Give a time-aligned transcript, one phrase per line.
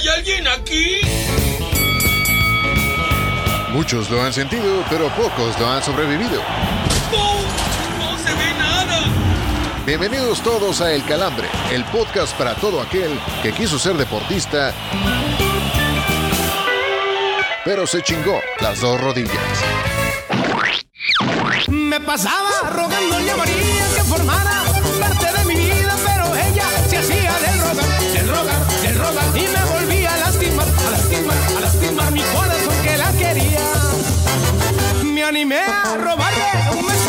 [0.00, 0.96] ¿Hay alguien aquí?
[3.68, 6.40] Muchos lo han sentido, pero pocos lo han sobrevivido.
[7.12, 7.34] ¡No!
[7.98, 9.02] ¡No se ve nada!
[9.84, 13.10] Bienvenidos todos a El Calambre, el podcast para todo aquel
[13.42, 14.72] que quiso ser deportista,
[17.66, 19.36] pero se chingó las dos rodillas.
[21.68, 24.62] Me pasaba rogándole a María que formara
[24.98, 26.19] parte de mi vida, pero
[26.90, 31.36] se hacía del rogar, del rogar, del rogar y me volvía a lastimar, a lastimar,
[31.56, 33.60] a lastimar mi corazón que la quería.
[35.04, 36.99] Me animé a robarle un beso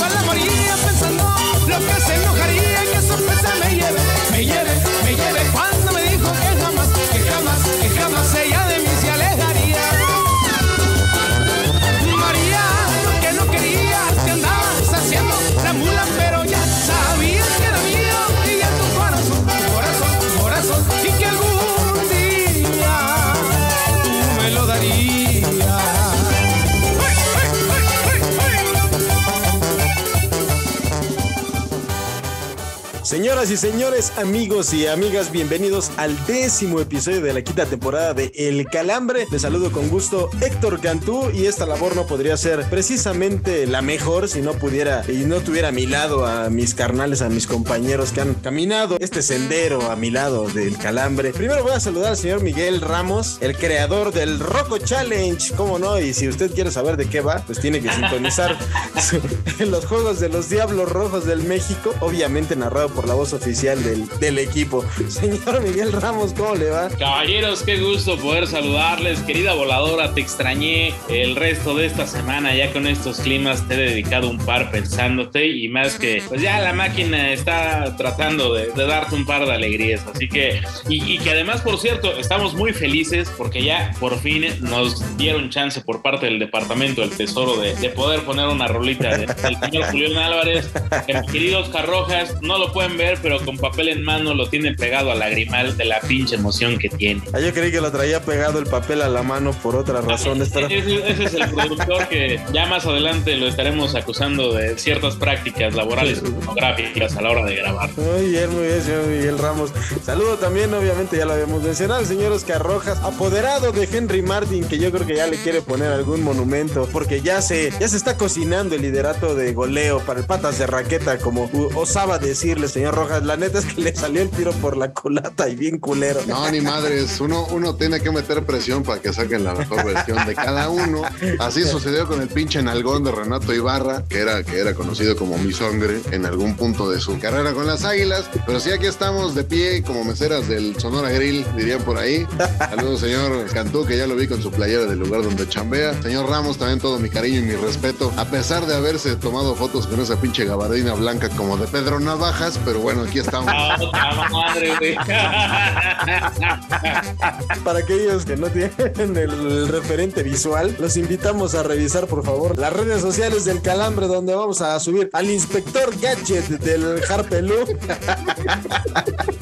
[33.42, 38.32] Señoras y señores, amigos y amigas, bienvenidos al décimo episodio de la quinta temporada de
[38.36, 39.26] El Calambre.
[39.32, 44.28] Les saludo con gusto Héctor Cantú y esta labor no podría ser precisamente la mejor
[44.28, 48.12] si no pudiera y no tuviera a mi lado a mis carnales, a mis compañeros
[48.12, 51.34] que han caminado este sendero a mi lado del Calambre.
[51.34, 56.00] Primero voy a saludar al señor Miguel Ramos, el creador del Roco Challenge, cómo no,
[56.00, 58.56] y si usted quiere saber de qué va, pues tiene que sintonizar
[59.60, 64.08] los juegos de los Diablos Rojos del México, obviamente narrado por la voz oficial del,
[64.20, 64.86] del equipo.
[65.08, 66.90] Señor Miguel Ramos, ¿cómo le va?
[66.90, 69.20] Caballeros, qué gusto poder saludarles.
[69.22, 72.56] Querida voladora, te extrañé el resto de esta semana.
[72.56, 76.60] Ya con estos climas te he dedicado un par pensándote y más que, pues ya
[76.60, 80.02] la máquina está tratando de, de darte un par de alegrías.
[80.14, 84.46] Así que, y, y que además, por cierto, estamos muy felices porque ya por fin
[84.62, 89.18] nos dieron chance por parte del Departamento del Tesoro de, de poder poner una rolita
[89.18, 90.70] de- del señor Julián Álvarez.
[91.08, 94.76] Que mis queridos Carrojas no lo pueden ver, pero con papel en mano lo tienen
[94.76, 97.22] pegado al lagrimal de la pinche emoción que tiene.
[97.34, 100.50] Ah, yo creí que lo traía pegado el papel a la mano por otras razones,
[100.54, 100.68] pero...
[100.68, 105.76] Ese, ese es el productor que ya más adelante lo estaremos acusando de ciertas prácticas
[105.76, 107.90] laborales y pornográficas a la hora de grabar.
[107.98, 109.72] Muy bien, muy bien, señor Miguel Ramos.
[110.04, 114.64] Saludo también, obviamente, ya lo habíamos mencionado, el señor Oscar Rojas, apoderado de Henry Martin,
[114.64, 117.98] que yo creo que ya le quiere poner algún monumento, porque ya se, ya se
[117.98, 122.96] está cocinando el liderato de goleo para el patas de raqueta, como osaba decirle, señor
[122.96, 123.11] Rojas.
[123.20, 126.22] La neta es que le salió el tiro por la culata y bien culero.
[126.28, 130.26] No, ni madres, uno, uno tiene que meter presión para que saquen la mejor versión
[130.26, 131.02] de cada uno.
[131.40, 135.38] Así sucedió con el pinche nalgón de Renato Ibarra, que era, que era conocido como
[135.38, 138.30] mi sangre en algún punto de su carrera con las águilas.
[138.46, 142.26] Pero sí, aquí estamos de pie como meseras del Sonora Grill, dirían por ahí.
[142.58, 146.02] Saludos, señor Cantú, que ya lo vi con su playera del lugar donde chambea.
[146.02, 148.12] Señor Ramos, también todo mi cariño y mi respeto.
[148.18, 152.60] A pesar de haberse tomado fotos con esa pinche gabardina blanca como de Pedro Navajas,
[152.64, 153.54] pero bueno, aquí estamos.
[153.56, 154.96] ¡Ah, otra madre, güey!
[157.64, 162.74] Para aquellos que no tienen el referente visual, los invitamos a revisar, por favor, las
[162.74, 167.56] redes sociales del Calambre, donde vamos a subir al inspector Gadget del Harpelú.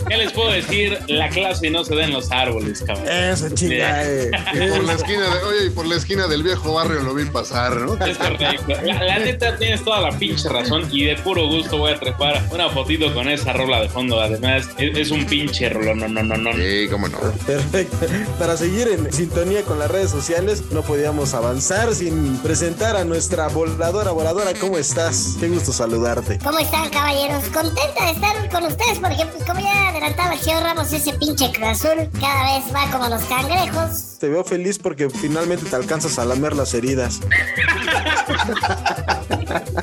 [0.08, 0.97] ¿Qué les puedo decir?
[1.08, 3.08] La clase no se da en los árboles, cabrón.
[3.08, 4.03] Eso, chinga.
[4.06, 4.31] eh.
[4.70, 7.76] Por la esquina de, oye, y por la esquina del viejo barrio lo vi pasar,
[7.78, 7.94] ¿no?
[8.06, 8.74] Es correcto.
[8.84, 12.44] La, la neta tienes toda la pinche razón y de puro gusto voy a trepar
[12.52, 14.19] una fotito con esa rola de fondo.
[14.19, 15.99] Además, es, es un pinche rolón.
[15.99, 16.53] No, no, no, no.
[16.53, 17.17] Sí, cómo no.
[17.45, 18.07] Perfecto.
[18.37, 23.47] Para seguir en sintonía con las redes sociales, no podíamos avanzar sin presentar a nuestra
[23.47, 24.11] voladora.
[24.11, 25.35] Voladora, ¿cómo estás?
[25.39, 26.39] Qué gusto saludarte.
[26.39, 27.43] ¿Cómo están, caballeros?
[27.45, 31.51] Contenta de estar con ustedes porque, pues, como ya adelantaba el señor Ramos, ese pinche
[31.51, 34.17] Cruz Azul cada vez va como los cangrejos.
[34.19, 37.19] Te veo feliz porque finalmente te alcanzas a lamer las heridas.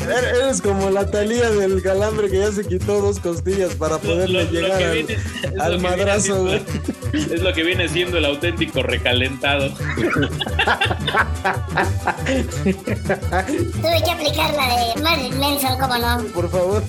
[0.00, 4.50] Eres como la talía del calambre que ya se quitó dos costillas para poderle Lo-
[4.50, 6.62] lo llegar al, viene- es lo al que viene madrazo, güey.
[7.12, 9.70] Es lo que viene siendo el auténtico recalentado.
[12.66, 16.24] Tuve que aplicar la de Marilyn Manson, ¿cómo no?
[16.34, 16.82] Por favor,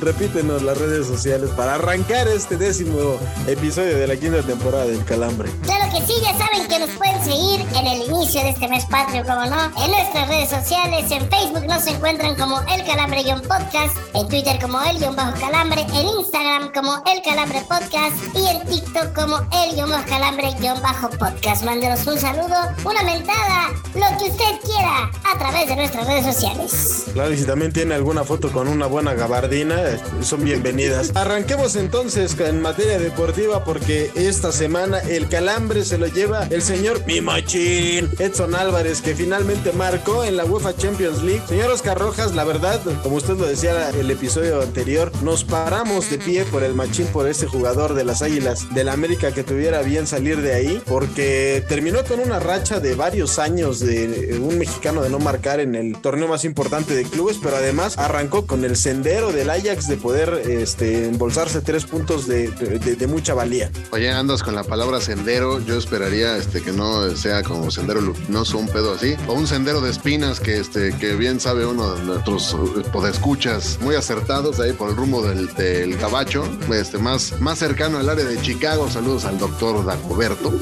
[0.00, 5.48] repítenos las redes sociales para arrancar este décimo episodio de la quinta temporada del Calambre.
[5.62, 8.86] Claro que sí, ya saben que nos pueden seguir en el inicio de este mes
[8.86, 14.26] patrio, como no, en nuestras redes sociales, en Facebook nos encuentran como El Calambre-Podcast, en
[14.26, 21.62] Twitter como El-Calambre, en Instagram como El Calambre Podcast y en TikTok como El-Calambre-Podcast.
[21.62, 22.56] Mándenos un saludo,
[22.86, 27.04] una mentada, lo que usted quiera a través de nuestras redes sociales.
[27.12, 29.76] Claro, y si también tiene alguna foto con una buena gabardina,
[30.22, 31.14] son bienvenidas.
[31.14, 37.04] Arranquemos entonces en materia deportiva porque esta semana el Calambre se lo lleva el señor
[37.06, 41.42] Mi Machín, Edson Álvarez, que finalmente marcó en la UEFA Champions League.
[41.48, 46.18] Señor Oscar Rojas, la verdad, como usted lo decía el episodio anterior, nos paramos de
[46.18, 50.06] pie por el Machín, por ese jugador de las Águilas del América que tuviera bien
[50.06, 55.10] salir de ahí, porque terminó con una racha de varios años de un mexicano de
[55.10, 59.32] no marcar en el torneo más importante de clubes, pero además arrancó con el sendero
[59.32, 63.70] del Ajax de poder este, embolsarse tres puntos de, de- de mucha valía.
[63.90, 65.60] Oye, andas con la palabra sendero.
[65.60, 69.14] Yo esperaría este, que no sea como sendero luminoso, un pedo así.
[69.26, 73.78] O un sendero de espinas que, este, que bien sabe uno de nuestros eh, podescuchas
[73.80, 78.24] muy acertados ahí por el rumbo del, del Cabacho, este, más, más cercano al área
[78.24, 78.90] de Chicago.
[78.90, 80.52] Saludos al doctor Dagoberto.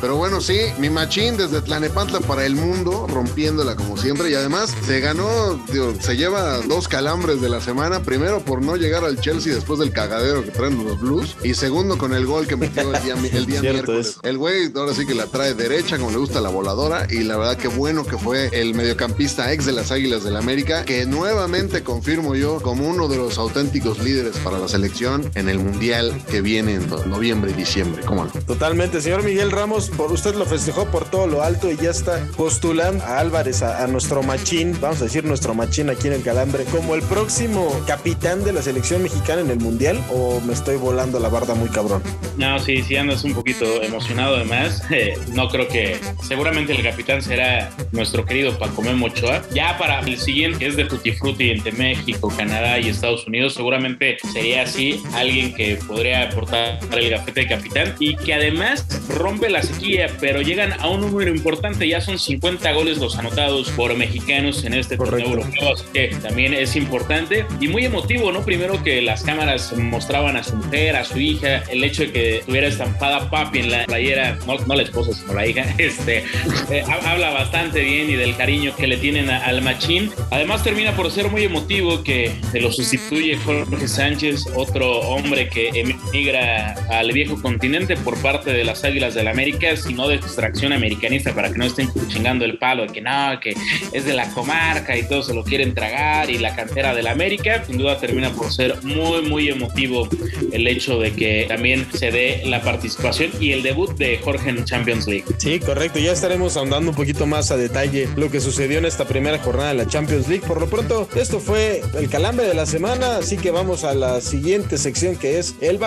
[0.00, 4.30] Pero bueno, sí, mi machín desde Tlanepantla para el mundo, rompiéndola como siempre.
[4.30, 5.60] Y además se ganó,
[6.00, 8.02] se lleva dos calambres de la semana.
[8.02, 11.36] Primero por no llegar al Chelsea después del cagadero que traen los Blues.
[11.42, 14.06] Y segundo con el gol que metió el día, el día miércoles.
[14.06, 14.18] es.
[14.22, 17.06] El güey ahora sí que la trae derecha, como le gusta la voladora.
[17.10, 20.84] Y la verdad que bueno que fue el mediocampista ex de las Águilas del América,
[20.84, 25.58] que nuevamente confirmo yo como uno de los auténticos líderes para la selección en el
[25.58, 28.02] Mundial que viene en no- noviembre y diciembre.
[28.04, 28.30] ¿Cómo no?
[28.46, 32.26] Totalmente, señor Miguel Ramos, por usted lo festejó por todo lo alto y ya está
[32.36, 36.22] postulando a Álvarez, a, a nuestro machín, vamos a decir nuestro machín aquí en el
[36.22, 40.76] Calambre, como el próximo capitán de la selección mexicana en el Mundial o me estoy
[40.76, 42.02] volando la barda muy cabrón.
[42.36, 44.36] No, sí, sí andas un poquito emocionado
[44.90, 49.42] Eh, no creo que seguramente el capitán será nuestro querido Paco Memo Ochoa.
[49.54, 53.54] Ya para el siguiente, que es de Tutti Frutti entre México, Canadá y Estados Unidos,
[53.54, 59.48] seguramente sería así alguien que podría aportar el gafete de capitán y que además rompe
[59.48, 61.86] la sequía, pero llegan a un número importante.
[61.86, 66.52] Ya son 50 goles los anotados por mexicanos en este torneo europeo, así que también
[66.52, 68.44] es importante y muy emotivo, ¿no?
[68.44, 72.42] Primero que las cámaras mostraban a su mujer, a su hija, el hecho de que
[72.44, 76.24] tuviera estampada papi en la playera, no, no la esposa, sino la hija, este,
[76.70, 80.10] eh, ha- habla bastante bien y del cariño que le tienen al machín.
[80.30, 85.70] Además termina por ser muy emotivo que se lo sustituye Jorge Sánchez, otro hombre que
[86.12, 91.34] emigra al viejo continente por parte de las Águilas del América, sino de extracción americanista
[91.34, 93.54] para que no estén chingando el palo de que no, que
[93.92, 97.64] es de la comarca y todos se lo quieren tragar y la cantera del América.
[97.66, 100.08] Sin duda termina por ser muy, muy emotivo
[100.52, 104.64] el hecho de que también se dé la participación y el debut de Jorge en
[104.64, 105.24] Champions League.
[105.38, 109.06] Sí, correcto, ya estaremos ahondando un poquito más a detalle lo que sucedió en esta
[109.06, 110.46] primera jornada de la Champions League.
[110.46, 114.20] Por lo pronto, esto fue el calambre de la semana, así que vamos a la
[114.20, 115.78] siguiente sección que es el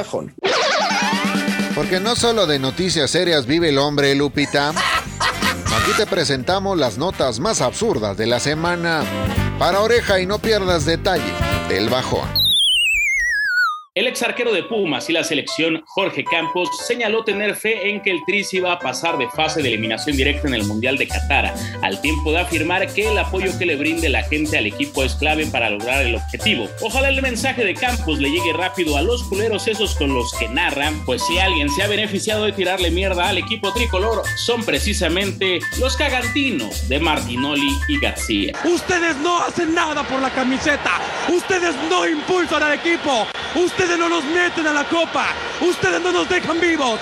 [1.76, 4.70] Porque no solo de noticias serias vive el hombre, Lupita.
[4.70, 9.04] Aquí te presentamos las notas más absurdas de la semana.
[9.58, 11.34] Para oreja y no pierdas detalle
[11.70, 12.43] del bajón.
[14.14, 18.24] Ex arquero de Pumas y la selección Jorge Campos señaló tener fe en que el
[18.28, 21.52] Tri se iba a pasar de fase de eliminación directa en el Mundial de Qatar,
[21.82, 25.16] al tiempo de afirmar que el apoyo que le brinde la gente al equipo es
[25.16, 26.70] clave para lograr el objetivo.
[26.82, 30.48] Ojalá el mensaje de Campos le llegue rápido a los culeros esos con los que
[30.48, 35.60] narran, pues si alguien se ha beneficiado de tirarle mierda al equipo tricolor son precisamente
[35.80, 38.54] los cagantinos de Martinoli y García.
[38.64, 41.02] Ustedes no hacen nada por la camiseta.
[41.30, 43.26] Ustedes no impulsan al equipo.
[43.56, 45.28] Ustedes no nos meten a la copa.
[45.62, 47.00] Ustedes no nos dejan vivos.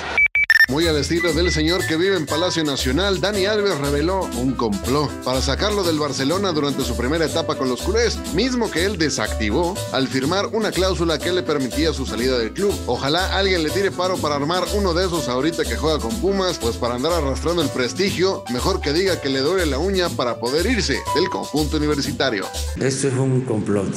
[0.68, 5.10] Muy al estilo del señor que vive en Palacio Nacional, Dani Alves reveló un complot
[5.24, 9.76] para sacarlo del Barcelona durante su primera etapa con los culés, mismo que él desactivó
[9.92, 12.74] al firmar una cláusula que le permitía su salida del club.
[12.86, 16.58] Ojalá alguien le tire paro para armar uno de esos ahorita que juega con Pumas,
[16.58, 20.38] pues para andar arrastrando el prestigio, mejor que diga que le duele la uña para
[20.40, 22.46] poder irse del conjunto universitario.
[22.78, 23.94] Esto es un complot.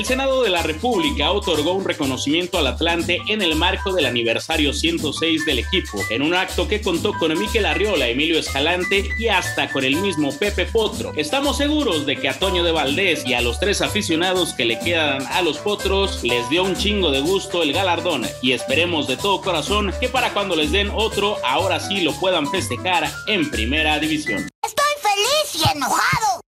[0.00, 4.72] El Senado de la República otorgó un reconocimiento al Atlante en el marco del aniversario
[4.72, 9.70] 106 del equipo, en un acto que contó con Miquel Arriola, Emilio Escalante y hasta
[9.70, 11.12] con el mismo Pepe Potro.
[11.16, 14.78] Estamos seguros de que a Toño de Valdés y a los tres aficionados que le
[14.78, 19.18] quedan a los Potros les dio un chingo de gusto el galardón y esperemos de
[19.18, 23.98] todo corazón que para cuando les den otro, ahora sí lo puedan festejar en primera
[23.98, 24.48] división.
[24.62, 26.40] Estoy feliz y enojado.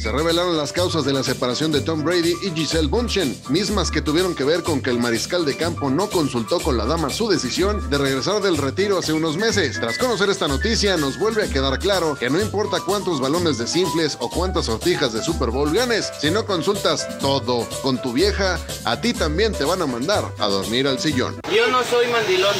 [0.00, 4.00] Se revelaron las causas de la separación de Tom Brady y Giselle Bunchen, mismas que
[4.00, 7.28] tuvieron que ver con que el mariscal de campo no consultó con la dama su
[7.28, 9.78] decisión de regresar del retiro hace unos meses.
[9.78, 13.66] Tras conocer esta noticia, nos vuelve a quedar claro que no importa cuántos balones de
[13.66, 18.58] simples o cuántas sortijas de Super Bowl ganes, si no consultas todo con tu vieja,
[18.86, 21.38] a ti también te van a mandar a dormir al sillón.
[21.54, 22.54] Yo no soy mandilón,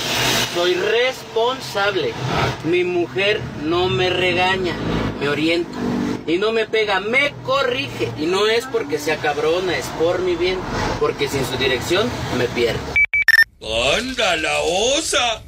[0.54, 2.12] soy responsable.
[2.66, 4.74] Mi mujer no me regaña,
[5.18, 5.99] me orienta.
[6.30, 8.12] Y no me pega, me corrige.
[8.16, 10.60] Y no es porque sea cabrona, es por mi bien.
[11.00, 12.08] Porque sin su dirección
[12.38, 12.78] me pierdo.
[13.98, 15.42] ¡Anda la osa!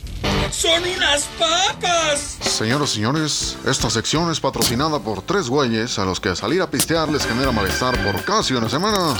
[0.50, 2.36] ¡Son unas papas!
[2.40, 6.68] Señoras y señores, esta sección es patrocinada por tres güeyes a los que salir a
[6.68, 9.16] pistear les genera malestar por casi una semana.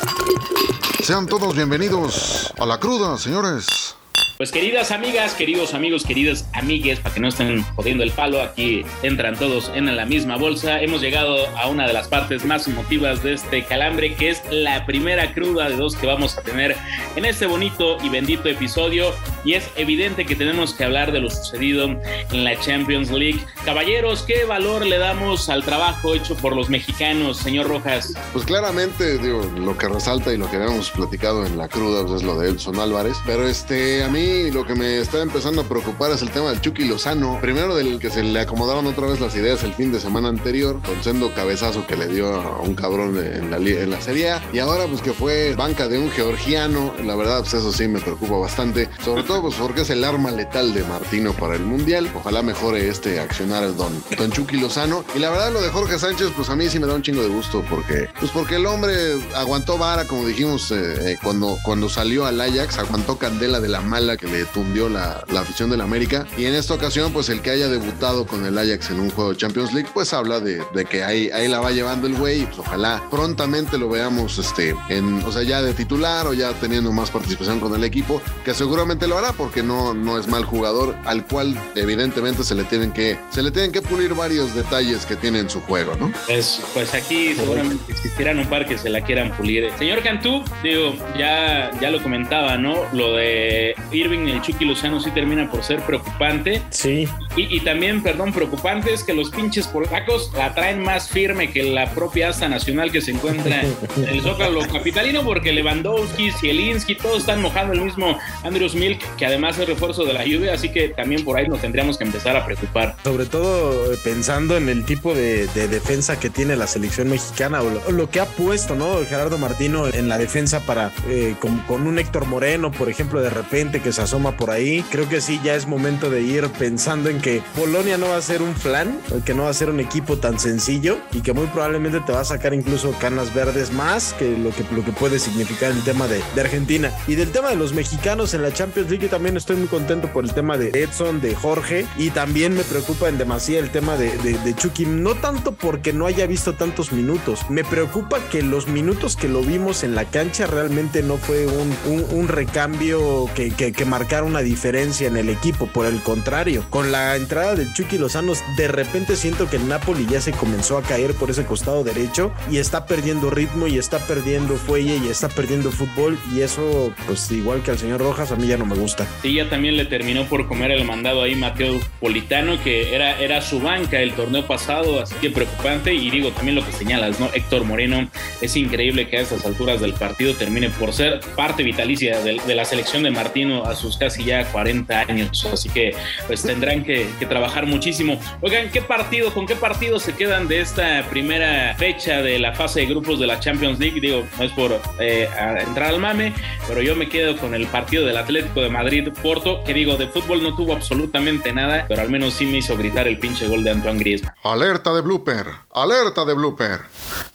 [1.05, 3.95] Sean todos bienvenidos a la cruda, señores.
[4.43, 8.85] Pues queridas amigas, queridos amigos, queridas amigues, para que no estén jodiendo el palo, aquí
[9.05, 10.83] entran todos en la misma bolsa.
[10.83, 14.85] Hemos llegado a una de las partes más emotivas de este calambre, que es la
[14.85, 16.77] primera cruda de dos que vamos a tener
[17.15, 19.15] en este bonito y bendito episodio.
[19.45, 23.39] Y es evidente que tenemos que hablar de lo sucedido en la Champions League.
[23.65, 28.13] Caballeros, ¿qué valor le damos al trabajo hecho por los mexicanos, señor Rojas?
[28.33, 32.23] Pues claramente, digo, lo que resalta y lo que habíamos platicado en la cruda pues,
[32.23, 33.17] es lo de Edson Álvarez.
[33.25, 36.61] Pero este, a mí lo que me está empezando a preocupar es el tema del
[36.61, 37.39] Chucky Lozano.
[37.41, 40.81] Primero del que se le acomodaron otra vez las ideas el fin de semana anterior,
[40.83, 44.35] con sendo cabezazo que le dio a un cabrón en la, en la Serie.
[44.53, 46.95] Y ahora pues que fue banca de un georgiano.
[47.05, 48.89] La verdad, pues eso sí me preocupa bastante.
[49.05, 52.11] Sobre todo pues porque es el arma letal de Martino para el Mundial.
[52.15, 55.05] Ojalá mejore este accionar el don, don Chucky Lozano.
[55.15, 57.23] Y la verdad lo de Jorge Sánchez pues a mí sí me da un chingo
[57.23, 58.95] de gusto porque pues porque el hombre
[59.35, 63.81] aguantó vara, como dijimos eh, eh, cuando, cuando salió al Ajax, aguantó candela de la
[63.81, 66.27] mala que le tundió la, la afición del América.
[66.39, 69.33] Y en esta ocasión, pues el que haya debutado con el Ajax en un juego
[69.33, 72.47] de Champions League, pues habla de, de que ahí, ahí la va llevando el güey.
[72.47, 76.93] Pues ojalá prontamente lo veamos, este, en, o sea, ya de titular o ya teniendo
[76.93, 80.95] más participación con el equipo, que seguramente lo hará porque no, no es mal jugador,
[81.05, 85.17] al cual evidentemente se le tienen que, se le tienen que pulir varios detalles que
[85.17, 86.13] tiene en su juego, ¿no?
[86.27, 89.71] Pues, pues aquí seguramente existirán un par que se la quieran pulir.
[89.79, 92.77] Señor Cantú, digo, ya, ya lo comentaba, ¿no?
[92.93, 93.75] Lo de
[94.13, 96.63] Irving y el Chucky Lozano sí termina por ser preocupante.
[96.71, 97.09] Sí.
[97.37, 101.63] Y, y, también, perdón, preocupante es que los pinches polacos la traen más firme que
[101.63, 107.19] la propia asta nacional que se encuentra en el Zócalo capitalino, porque Lewandowski, Zielinski, todos
[107.19, 110.91] están mojando el mismo Andrews Milk, que además es refuerzo de la lluvia, así que
[110.91, 112.97] también por ahí nos tendríamos que empezar a preocupar.
[113.03, 117.63] Sobre todo eh, pensando en el tipo de, de defensa que tiene la selección mexicana
[117.63, 118.99] o lo, lo, que ha puesto, ¿no?
[119.09, 123.31] Gerardo Martino en la defensa para, eh, con, con un Héctor Moreno, por ejemplo, de
[123.31, 124.85] repente que se asoma por ahí.
[124.91, 128.23] Creo que sí, ya es momento de ir pensando en que Polonia no va a
[128.23, 131.47] ser un flan, que no va a ser un equipo tan sencillo y que muy
[131.47, 135.19] probablemente te va a sacar incluso canas verdes más que lo que, lo que puede
[135.19, 136.93] significar el tema de, de Argentina.
[137.07, 140.25] Y del tema de los mexicanos en la Champions League, también estoy muy contento por
[140.25, 144.17] el tema de Edson, de Jorge y también me preocupa en demasía el tema de,
[144.19, 144.87] de, de Chucky.
[144.87, 149.43] No tanto porque no haya visto tantos minutos, me preocupa que los minutos que lo
[149.43, 151.75] vimos en la cancha realmente no fue un,
[152.11, 153.51] un, recambio que
[153.85, 155.67] marcara una diferencia en el equipo.
[155.67, 160.07] Por el contrario, con la entrada del Chucky Lozano, de repente siento que el Napoli
[160.07, 163.99] ya se comenzó a caer por ese costado derecho y está perdiendo ritmo y está
[163.99, 166.19] perdiendo fuelle y está perdiendo fútbol.
[166.35, 169.07] Y eso, pues igual que al señor Rojas, a mí ya no me gusta.
[169.23, 173.41] Sí, ya también le terminó por comer el mandado ahí Mateo Politano, que era, era
[173.41, 175.95] su banca el torneo pasado, así que preocupante.
[175.95, 177.31] Y digo también lo que señalas, ¿no?
[177.33, 178.09] Héctor Moreno,
[178.41, 182.65] es increíble que a estas alturas del partido termine por ser parte vitalicia de la
[182.65, 185.47] selección de Martino sus casi ya 40 años.
[185.53, 185.95] Así que
[186.27, 188.21] pues tendrán que, que, trabajar muchísimo.
[188.41, 192.81] Oigan, ¿qué partido, con qué partido se quedan de esta primera fecha de la fase
[192.81, 194.01] de grupos de la Champions League?
[194.01, 195.29] Digo, no es por eh,
[195.67, 196.33] entrar al mame,
[196.69, 200.43] pero yo me quedo con el partido del Atlético de Madrid-Porto, que digo, de fútbol
[200.43, 203.71] no tuvo absolutamente nada, pero al menos sí me hizo gritar el pinche gol de
[203.71, 204.35] Antoine Griezmann.
[204.43, 206.81] Alerta de blooper, alerta de blooper.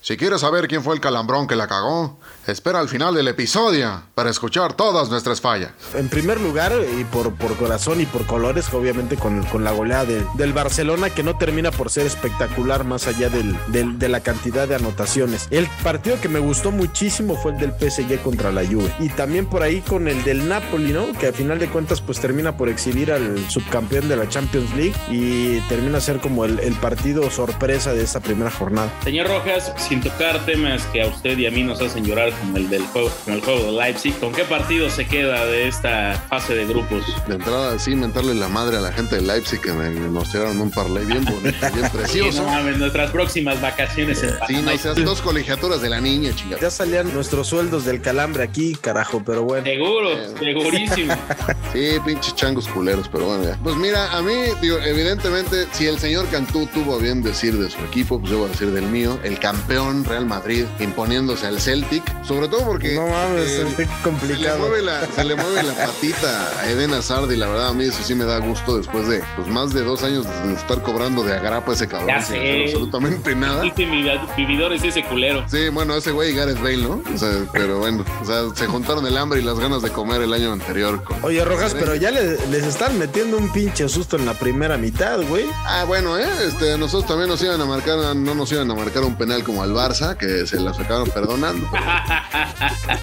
[0.01, 4.03] Si quieres saber quién fue el calambrón que la cagó, espera al final del episodio
[4.15, 5.71] para escuchar todas nuestras fallas.
[5.95, 10.05] En primer lugar, y por, por corazón y por colores, obviamente con, con la goleada
[10.05, 14.21] de, del Barcelona, que no termina por ser espectacular más allá del, del, de la
[14.21, 15.47] cantidad de anotaciones.
[15.49, 18.93] El partido que me gustó muchísimo fue el del PSG contra la Juve.
[18.99, 21.11] Y también por ahí con el del Napoli, ¿no?
[21.19, 24.95] Que a final de cuentas pues termina por exhibir al subcampeón de la Champions League
[25.09, 28.91] y termina a ser como el, el partido sorpresa de esta primera jornada.
[29.03, 32.57] Señor Rojas, sin tocar temas que a usted y a mí nos hacen llorar como
[32.57, 36.21] el del juego, como el juego de Leipzig, ¿con qué partido se queda de esta
[36.29, 37.05] fase de grupos?
[37.27, 40.59] De entrada, sí, mentarle la madre a la gente de Leipzig que me, nos tiraron
[40.59, 42.31] un parlay bien bonito, bien precioso.
[42.31, 46.31] Sí, no mames, nuestras próximas vacaciones en Sí, no seas dos colegiaturas de la niña,
[46.35, 46.61] chingada.
[46.61, 49.65] Ya salían nuestros sueldos del calambre aquí, carajo, pero bueno.
[49.65, 50.33] Seguro, eh.
[50.37, 51.15] segurísimo.
[51.73, 53.57] sí, pinches changos culeros, pero bueno, ya.
[53.63, 57.69] Pues mira, a mí, digo, evidentemente, si el señor Cantú tuvo a bien decir de
[57.69, 61.47] su equipo, equipo, pues yo voy a decir del mío, el campeón Real Madrid imponiéndose
[61.47, 64.59] al Celtic, sobre todo porque No mames, eh, se, le complicado.
[64.59, 67.85] mueve la, se le mueve la patita a Eden Hazard y la verdad a mí
[67.85, 71.23] eso sí me da gusto después de pues, más de dos años de estar cobrando
[71.23, 72.39] de agrapa ese cabrón Ya sin sé.
[72.41, 73.65] hacer absolutamente nada.
[73.65, 75.43] Este vivi- vividor es ese culero.
[75.49, 77.01] Sí, bueno, ese güey y Gareth Bale, ¿no?
[77.13, 80.21] O sea, pero bueno, o sea, se juntaron el hambre y las ganas de comer
[80.21, 81.03] el año anterior.
[81.03, 84.77] con- Oye, Rojas, pero ya le- les están metiendo un pinche susto en la primera
[84.77, 85.45] mitad, güey.
[85.65, 86.25] Ah, bueno, ¿eh?
[86.45, 89.63] Este, nosotros también nos iban a marcar, no nos iban a marcar un penal como
[89.63, 91.67] al Barça, que se las acabaron perdonando.
[91.71, 91.85] pero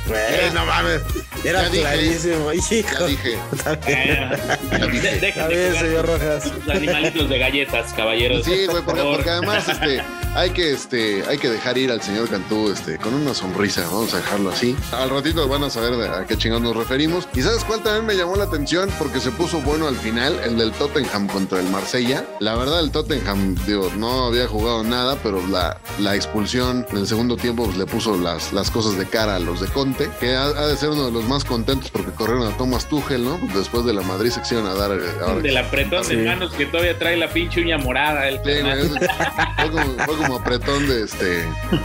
[0.08, 1.02] Güey, no mames.
[1.44, 2.68] Era Ya dije, clarísimo, hijo.
[3.00, 3.98] ya dije, Está bien.
[3.98, 5.78] Eh, ya de- dije.
[5.80, 6.52] señor Rojas.
[6.66, 8.44] Los animalitos de galletas, caballeros.
[8.44, 10.02] Sí, güey, porque, además este,
[10.34, 14.14] hay que este, hay que dejar ir al señor Cantú este, con una sonrisa, vamos
[14.14, 14.76] a dejarlo así.
[14.92, 17.28] Al ratito van a saber de a qué chingados nos referimos.
[17.34, 20.56] Y sabes cuál también me llamó la atención porque se puso bueno al final, el
[20.56, 22.24] del Tottenham contra el Marsella.
[22.40, 27.06] La verdad, el Tottenham, digo, no había jugado nada, pero la, la expulsión en el
[27.06, 30.34] segundo tiempo pues, le puso las, las cosas de cara a los de Conte, que
[30.34, 33.38] ha, ha de ser uno de los más contentos porque corrieron a Thomas Tuchel, ¿no?
[33.54, 36.98] Después de la Madrid sección a dar eh, ahora Del apretón de manos que todavía
[36.98, 38.28] trae la pinche uña morada.
[38.28, 41.24] El Sí, es- fue, como, fue como apretón de este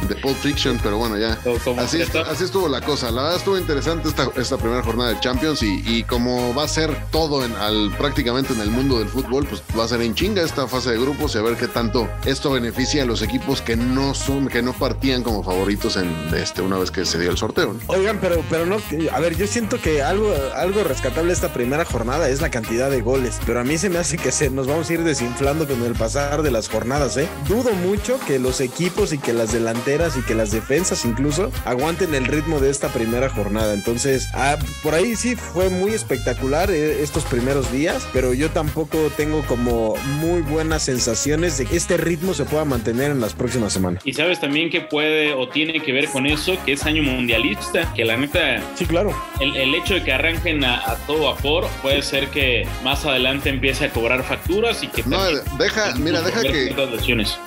[0.08, 1.38] de Pulp Fiction, pero bueno, ya.
[1.78, 3.12] Así, así estuvo la cosa.
[3.12, 6.68] La verdad estuvo interesante esta, esta primera jornada de Champions y, y como va a
[6.68, 10.14] ser todo en, al, prácticamente en el mundo del fútbol, pues va a ser en
[10.16, 13.62] chinga esta fase de grupos y a ver qué tanto esto beneficia a los equipos
[13.62, 17.32] que no son, que no partían como favoritos en este una vez que se dio
[17.32, 17.76] el sorteo.
[17.88, 18.78] Oigan, pero, pero no,
[19.12, 23.02] a ver, yo siento que algo, algo rescatable esta primera jornada es la cantidad de
[23.02, 25.82] goles, pero a mí se me hace que se nos vamos a ir desinflando con
[25.84, 27.28] el pasar de las jornadas, ¿eh?
[27.48, 32.14] Dudo mucho que los equipos y que las delanteras y que las defensas incluso aguanten
[32.16, 33.74] el ritmo de esta primera jornada.
[33.74, 38.98] Entonces, ah, por ahí sí fue muy espectacular eh, estos primeros días, pero yo tampoco
[39.16, 43.74] tengo como muy buenas sensaciones de que este ritmo se pueda mantener en las próximas
[43.74, 44.02] semanas.
[44.06, 47.94] Y sabes también que puede o tiene que ver con eso, que es año mundialista,
[47.94, 49.14] que la neta, Sí, claro.
[49.40, 53.50] el, el hecho de que arranquen a, a todo vapor puede ser que más adelante
[53.50, 55.24] empiece a cobrar facturas y que No,
[55.58, 56.76] deja, mira, deja que.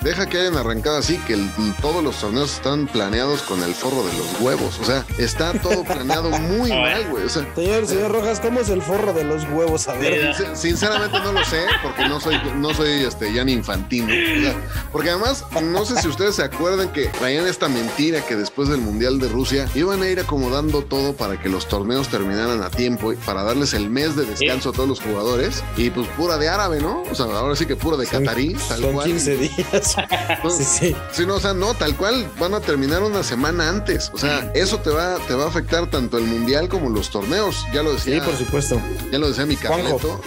[0.02, 1.48] Deja que hayan arrancado así, que el-
[1.80, 4.78] todos los torneos están planeados con el forro de los huevos.
[4.80, 7.24] O sea, está todo planeado muy mal, güey.
[7.24, 9.88] O sea, Señor, señor Rojas, ¿cómo es el forro de los huevos?
[9.88, 10.34] A ver.
[10.34, 14.06] sin- sinceramente no lo sé, porque no soy, no soy este, ya ni infantino.
[14.06, 14.54] O sea,
[14.92, 15.21] porque además,
[15.62, 19.28] no sé si ustedes se acuerdan que traían esta mentira que después del Mundial de
[19.28, 23.42] Rusia iban a ir acomodando todo para que los torneos terminaran a tiempo y para
[23.42, 25.62] darles el mes de descanso a todos los jugadores.
[25.76, 27.02] Y pues pura de árabe, ¿no?
[27.10, 29.06] O sea, ahora sí que pura de Son- catarí, tal Son cual.
[29.06, 29.96] 15 días.
[30.42, 30.96] No, Sí, sí.
[31.12, 34.10] Sí, no, o sea, no, tal cual van a terminar una semana antes.
[34.12, 37.64] O sea, eso te va, te va a afectar tanto el mundial como los torneos.
[37.72, 38.80] Ya lo Sí, decía, por supuesto.
[39.10, 39.98] ya lo decía mi Juanjo.
[39.98, 40.20] Carleto.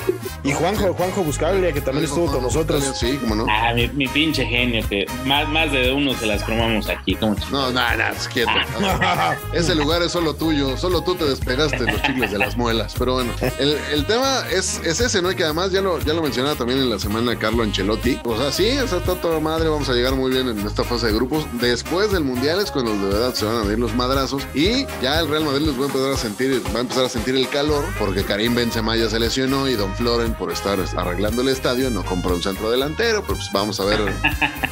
[0.43, 2.83] Y Juanjo, Juanjo Buscaglia, que también estuvo con nosotros.
[2.97, 3.45] Sí, como no.
[3.49, 7.15] Ah, mi, mi pinche genio, que más, más de uno se las cromamos aquí.
[7.15, 8.51] como ch- No, no, no, es quieto.
[9.53, 12.93] Ese lugar es solo tuyo, solo tú te despegaste de los chicles de las muelas.
[12.97, 15.31] Pero bueno, el, el tema es, es ese, ¿no?
[15.31, 18.19] Y que además ya lo, ya lo mencionaba también en la semana Carlo Ancelotti.
[18.23, 20.83] O sea, sí, o sea, está toda madre, vamos a llegar muy bien en esta
[20.83, 21.45] fase de grupos.
[21.53, 25.19] Después del Mundial es cuando de verdad se van a venir los madrazos y ya
[25.19, 27.47] el Real Madrid les va a empezar a sentir, va a empezar a sentir el
[27.49, 31.89] calor porque Karim Benzema ya se lesionó y Don Floren por estar arreglando el estadio
[31.89, 34.01] no compró un centro delantero, pero pues vamos a ver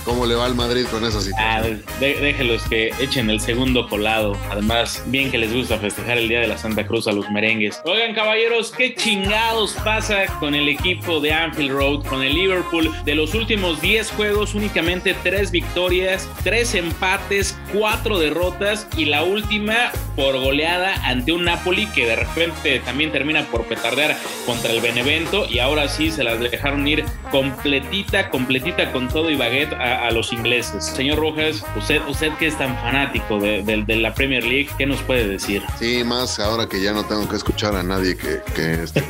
[0.06, 1.38] cómo le va al Madrid con esa situación.
[1.40, 1.62] Ah,
[2.00, 4.38] de- déjelos que echen el segundo colado.
[4.52, 7.82] Además, bien que les gusta festejar el Día de la Santa Cruz a los merengues.
[7.86, 12.92] Oigan, caballeros, ¿qué chingados pasa con el equipo de Anfield Road, con el Liverpool?
[13.06, 19.92] De los últimos 10 juegos, únicamente 3 victorias, 3 empates, 4 derrotas y la última
[20.16, 25.48] por goleada ante un Napoli que de repente también termina por petardear contra el Benevento
[25.50, 30.12] y ahora sí se las dejaron ir completita, completita con todo y baguette a, a
[30.12, 30.86] los ingleses.
[30.86, 34.86] Señor Rojas, usted, usted que es tan fanático de, de- de la Premier League, ¿qué
[34.86, 35.64] nos puede decir?
[35.80, 39.04] Sí, más ahora que ya no tengo que escuchar a nadie que, que esté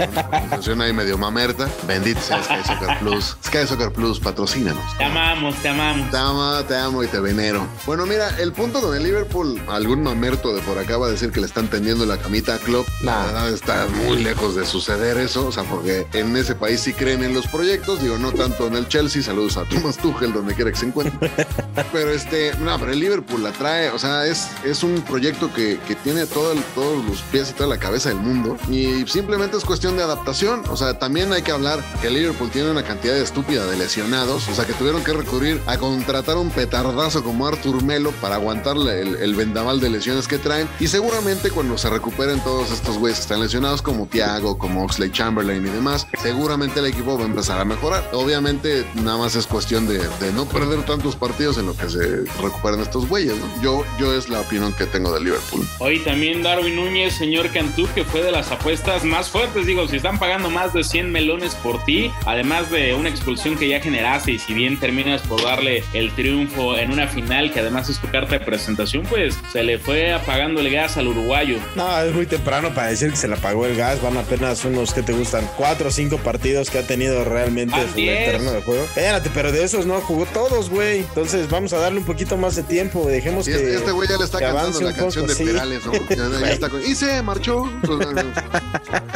[0.65, 1.67] con ahí medio mamerta.
[1.87, 3.37] Bendito sea Sky Soccer Plus.
[3.45, 4.83] Sky Soccer Plus, patrocínanos.
[4.97, 6.09] Te amamos, te amamos.
[6.11, 7.67] Te amo, te amo y te venero.
[7.85, 11.31] Bueno, mira, el punto con el Liverpool, algún mamerto de por acá va a decir
[11.31, 12.87] que le están tendiendo la camita a Klopp.
[13.01, 16.93] La verdad está muy lejos de suceder eso, o sea, porque en ese país sí
[16.93, 20.53] creen en los proyectos, digo, no tanto en el Chelsea, saludos a Thomas Tuchel, donde
[20.55, 21.29] quiera se encuentre.
[21.91, 25.79] pero este, no, pero el Liverpool la trae, o sea, es, es un proyecto que,
[25.87, 29.63] que tiene todo todos los pies y toda la cabeza del mundo y simplemente es
[29.63, 33.17] cuestión de adaptación, o sea, también hay que hablar que el Liverpool tiene una cantidad
[33.17, 37.83] estúpida de lesionados, o sea, que tuvieron que recurrir a contratar un petardazo como Artur
[37.83, 42.71] Melo para aguantarle el, vendaval de lesiones que traen y seguramente cuando se recuperen todos
[42.71, 47.17] estos güeyes que están lesionados como Thiago, como Oxley Chamberlain y demás, seguramente el equipo
[47.17, 48.07] va a empezar a mejorar.
[48.13, 51.89] Obviamente nada más es cuestión de, de no Pero perder tantos partidos en lo que
[51.89, 53.61] se recuperan estos güeyes, ¿no?
[53.61, 55.67] Yo, yo es la opinión que tengo de Liverpool.
[55.79, 59.65] Hoy también Darwin Núñez, señor Cantú, que fue de las apuestas más fuertes.
[59.65, 63.67] Digo, si están pagando más de 100 melones por ti, además de una expulsión que
[63.67, 67.89] ya generaste, y si bien terminas por darle el triunfo en una final, que además
[67.89, 71.57] es tu carta de presentación, pues se le fue apagando el gas al uruguayo.
[71.75, 74.01] No, es muy temprano para decir que se le apagó el gas.
[74.01, 78.25] Van apenas unos que te gustan, cuatro o cinco partidos que ha tenido realmente sobre
[78.25, 78.83] el terreno de juego.
[78.83, 80.99] Espérate, pero de esos no jugó todos, güey.
[80.99, 83.05] Entonces vamos a darle un poquito más de tiempo.
[83.07, 83.57] Dejemos Y que.
[83.57, 85.45] este, este güey ya le está avance la canción poco, de sí.
[85.51, 85.93] Perales, ¿no?
[86.09, 87.69] Ya- ya está con- y se marchó.
[87.83, 87.99] Pues,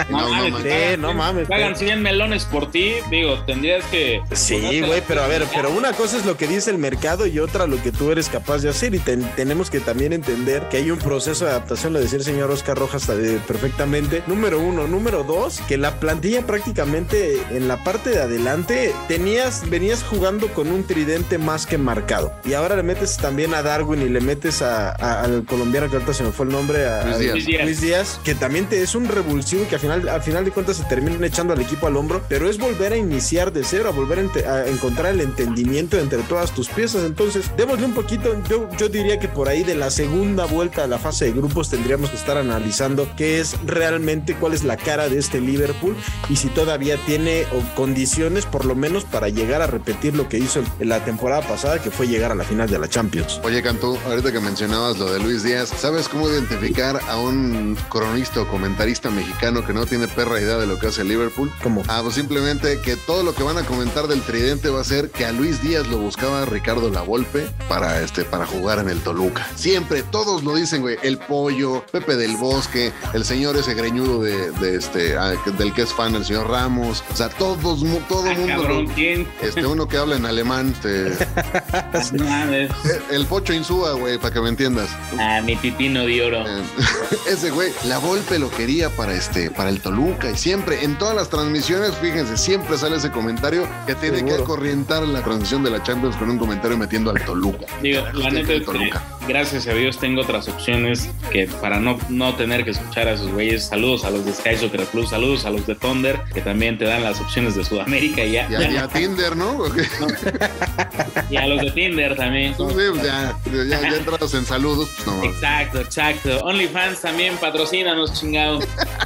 [0.09, 1.47] No, no, mames, no mames.
[1.47, 4.21] Pagan 100 melones por ti, digo, tendrías que.
[4.33, 7.39] Sí, güey, pero a ver, pero una cosa es lo que dice el mercado y
[7.39, 10.77] otra lo que tú eres capaz de hacer y ten- tenemos que también entender que
[10.77, 14.23] hay un proceso de adaptación, lo decía el señor Oscar Rojas eh, perfectamente.
[14.27, 20.03] Número uno, número dos, que la plantilla prácticamente en la parte de adelante tenías, venías
[20.03, 24.09] jugando con un tridente más que marcado y ahora le metes también a Darwin y
[24.09, 27.19] le metes a- a- al colombiano que ahorita se me fue el nombre, a, Luis
[27.19, 27.33] Díaz.
[27.33, 27.63] Luis Díaz.
[27.65, 30.51] Luis Díaz, que también te es un revulsivo y que al final, al final de
[30.51, 33.89] cuentas se terminan echando al equipo al hombro, pero es volver a iniciar de cero,
[33.89, 37.03] a volver a, ente- a encontrar el entendimiento entre todas tus piezas.
[37.03, 40.87] Entonces, démosle un poquito, yo, yo diría que por ahí de la segunda vuelta a
[40.87, 45.09] la fase de grupos tendríamos que estar analizando qué es realmente, cuál es la cara
[45.09, 45.95] de este Liverpool
[46.29, 50.37] y si todavía tiene o, condiciones por lo menos para llegar a repetir lo que
[50.37, 53.41] hizo en la temporada pasada, que fue llegar a la final de la Champions.
[53.43, 58.41] Oye, Cantú, ahorita que mencionabas lo de Luis Díaz, ¿sabes cómo identificar a un cronista
[58.41, 61.51] o comentarista mexicano que no tiene perra idea de lo que hace el Liverpool?
[61.63, 61.83] ¿Cómo?
[61.87, 65.09] Ah, pues simplemente que todo lo que van a comentar del tridente va a ser
[65.09, 69.47] que a Luis Díaz lo buscaba Ricardo Lavolpe para este para jugar en el Toluca.
[69.55, 70.97] Siempre, todos lo dicen, güey.
[71.03, 75.73] El pollo, Pepe del Bosque, el señor ese greñudo de, de este, ah, que- del
[75.73, 77.03] que es fan, el señor Ramos.
[77.11, 77.59] O sea, todos,
[78.07, 78.53] todo Ah, el mundo.
[78.61, 79.27] cabrón, lo- ¿quién?
[79.41, 80.96] este, uno que habla en alemán, este,
[82.19, 82.71] Mames.
[83.11, 84.89] el pocho Insúa, güey, para que me entiendas.
[85.19, 86.45] Ah, mi pipino de oro.
[86.47, 86.61] Eh,
[87.29, 91.15] Ese güey, la Volpe lo quería para este, para el Toluca y siempre, en todas
[91.15, 94.43] las transmisiones, fíjense, siempre sale ese comentario que tiene que Seguro.
[94.43, 97.65] acorrientar la transmisión de la Champions con un comentario metiendo al Toluca.
[97.81, 99.01] Digo, la neta es que, Toluca.
[99.27, 103.31] gracias a Dios tengo otras opciones que para no, no tener que escuchar a esos
[103.31, 103.65] güeyes.
[103.65, 106.85] Saludos a los de Sky Soccer Plus, saludos a los de Thunder, que también te
[106.85, 108.47] dan las opciones de Sudamérica y ya.
[108.49, 109.57] Y a, y a Tinder, ¿no?
[111.29, 112.55] Y a los de Tinder también.
[112.55, 115.23] Sí, pues ya, ya, ya entrados en saludos, pues no.
[115.23, 116.39] Exacto, exacto.
[116.43, 118.59] OnlyFans también patrocínanos, chingado.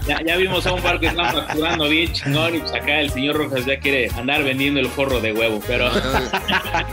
[0.07, 3.11] Ya, ya vimos a un par que están facturando bien chingón y pues acá el
[3.11, 5.89] señor Rojas ya quiere andar vendiendo el forro de huevo, pero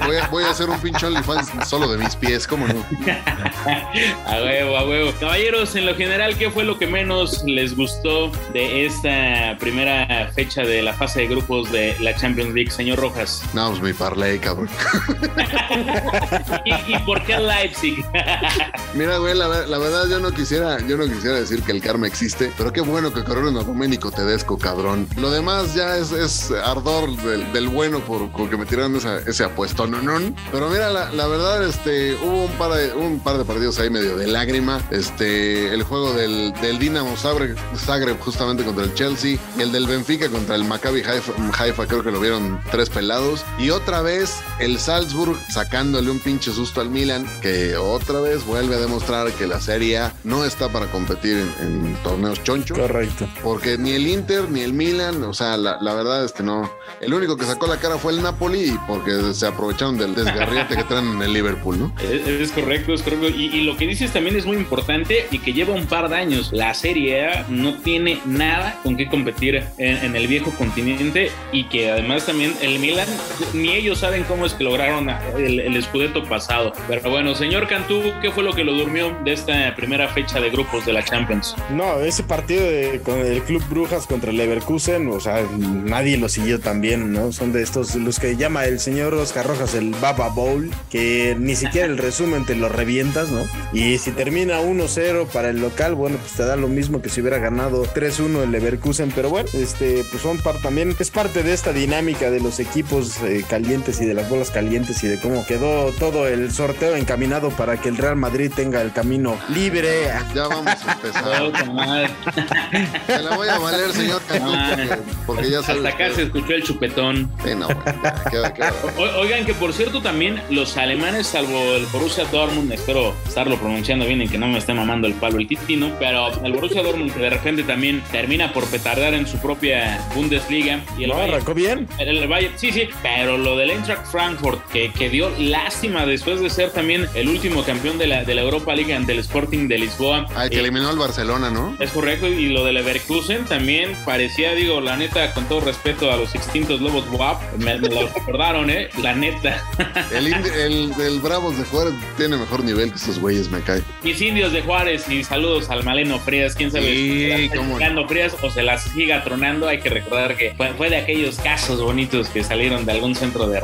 [0.06, 2.84] Voy a, voy a hacer un pinche OnlyFans solo de mis pies, ¿cómo no?
[4.26, 5.12] a huevo, a huevo.
[5.20, 10.62] Caballeros, en lo general, ¿qué fue lo que menos les gustó de esta primera fecha
[10.62, 13.42] de la fase de grupos de la Champions League, señor Rojas?
[13.54, 14.68] No, pues mi parlay, cabrón.
[16.64, 18.04] ¿Y, por qué Leipzig?
[18.94, 21.80] Mira, güey, la, ver- la verdad yo no quisiera, yo no quisiera decir que el
[21.82, 25.08] karma existe, pero qué bueno que corrieron a Domenico Tedesco, cabrón.
[25.16, 29.86] Lo demás ya es, es ardor del, bueno por, por que me tiraron ese apuesto,
[29.86, 30.18] no, no.
[30.50, 33.90] Pero mira, la, la verdad, este, hubo un par de, un par de partidos ahí
[33.90, 34.80] medio de lágrima.
[34.90, 40.54] Este, el juego del, del Dinamo Zagreb justamente contra el Chelsea, el del Benfica contra
[40.56, 43.44] el Maccabi Haifa, Haifa, creo que lo vieron tres pelados.
[43.58, 48.74] Y otra vez el Salzburg sacándole un pinche susto al Milan, que otra vez vuelve
[48.74, 52.74] a demostrar que la Serie A no está para competir en, en torneos choncho.
[52.74, 53.28] Correcto.
[53.42, 56.70] Porque ni el Inter ni el Milan, o sea, la, la verdad es que no.
[57.00, 60.76] El único que sacó la cara fue el Napoli y porque se aprovecharon del desgarriate
[60.76, 61.94] que traen en el Liverpool, ¿no?
[62.02, 63.28] Es, es correcto, es correcto.
[63.28, 66.16] Y, y lo que dices también es muy importante y que lleva un par de
[66.16, 66.50] años.
[66.52, 71.64] La Serie A no tiene nada con qué competir en, en el viejo continente y
[71.68, 73.08] que además también el Milan,
[73.52, 76.72] ni ellos saben cómo es lograron el, el escudeto pasado.
[76.88, 80.50] Pero bueno, señor Cantú, ¿qué fue lo que lo durmió de esta primera fecha de
[80.50, 81.54] grupos de la Champions?
[81.70, 82.64] No, ese partido
[83.04, 87.32] con el Club Brujas contra el Leverkusen, o sea, nadie lo siguió tan ¿no?
[87.32, 91.56] Son de estos, los que llama el señor Oscar Rojas el Baba Bowl, que ni
[91.56, 93.44] siquiera el resumen te lo revientas, ¿no?
[93.72, 97.20] Y si termina 1-0 para el local, bueno, pues te da lo mismo que si
[97.20, 101.52] hubiera ganado 3-1 el Leverkusen, pero bueno, este, pues son par también, es parte de
[101.52, 105.44] esta dinámica de los equipos eh, calientes y de las bolas calientes y de cómo
[105.46, 110.10] quedó todo el sorteo encaminado para que el Real Madrid tenga el camino libre.
[110.34, 111.52] Ya vamos a empezar.
[113.06, 115.84] Se la voy a valer, señor Cantú, porque, porque ya sabes.
[115.84, 117.30] Hasta acá que- se escuchó el chupetón.
[117.44, 121.58] Sí, no, güey, ya, queda- queda- O- Oigan que por cierto también los alemanes, salvo
[121.74, 125.38] el Borussia Dortmund espero estarlo pronunciando bien y que no me esté mamando el palo
[125.38, 129.38] el titino, pero el Borussia Dortmund que de repente también termina por petardar en su
[129.38, 130.80] propia Bundesliga.
[130.98, 131.88] Y el No, Bayern- arrancó bien.
[131.98, 134.06] el, el Bayern- sí, sí, pero lo del Eintracht
[134.38, 138.34] Frankfurt, que, que dio lástima después de ser también el último campeón de la, de
[138.34, 140.26] la Europa League ante el Sporting de Lisboa.
[140.34, 141.76] Ay, que Eh, eliminó al Barcelona, ¿no?
[141.80, 146.16] es correcto, y lo de Leverkusen también parecía, digo, la neta, con todo respeto a
[146.16, 148.88] los extintos Lobos WAP, me, me lo recordaron, ¿eh?
[149.02, 149.62] La neta.
[150.12, 153.82] El, el Bravos de Juárez tiene mejor nivel que estos güeyes, me cae.
[154.02, 157.58] Mis indios de Juárez y saludos al Maleno Frías, quién sabe Sí, si
[157.94, 158.08] no.
[158.08, 159.68] Frías o se las siga tronando.
[159.68, 163.46] Hay que recordar que fue, fue de aquellos casos bonitos que salieron de algún centro
[163.48, 163.60] de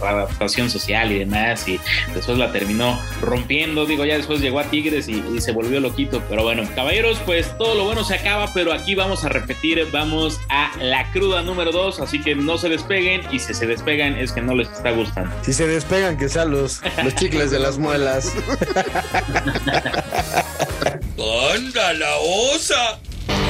[0.70, 1.80] social y demás, y
[2.14, 3.86] después la terminó rompiendo.
[3.86, 6.22] Digo, ya después llegó a Tigres y, y se volvió loquito.
[6.28, 10.40] Pero bueno, caballeros, pues todo lo bueno se acaba, pero aquí vamos a repetir, vamos
[10.48, 14.32] a la cruda número 2, así que no se despeguen y si se despegan es
[14.32, 15.30] que no les está gustando.
[15.42, 18.32] Si se despegan, que sean los, los chicles de las muelas.
[21.54, 22.98] ¡Anda la osa!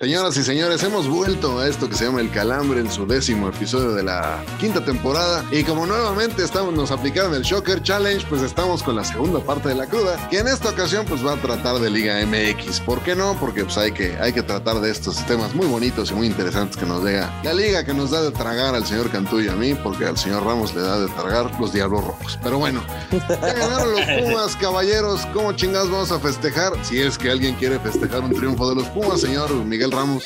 [0.00, 3.48] Señoras y señores, hemos vuelto a esto que se llama El Calambre en su décimo
[3.48, 5.44] episodio de la quinta temporada.
[5.52, 9.68] Y como nuevamente estamos, nos aplicaron el Shocker Challenge, pues estamos con la segunda parte
[9.68, 12.80] de la cruda, que en esta ocasión pues va a tratar de Liga MX.
[12.80, 13.38] ¿Por qué no?
[13.38, 16.76] Porque pues hay que, hay que tratar de estos temas muy bonitos y muy interesantes
[16.76, 19.54] que nos llega la liga que nos da de tragar al señor Cantú y a
[19.54, 22.36] mí, porque al señor Ramos le da de tragar los Diablos Rojos.
[22.42, 22.82] Pero bueno,
[23.28, 25.24] ya ganaron los Pumas, caballeros.
[25.32, 26.72] ¿Cómo chingados vamos a festejar?
[26.82, 30.24] Si es que alguien quiere festejar un triunfo de los Pumas, señor Miguel Ramos.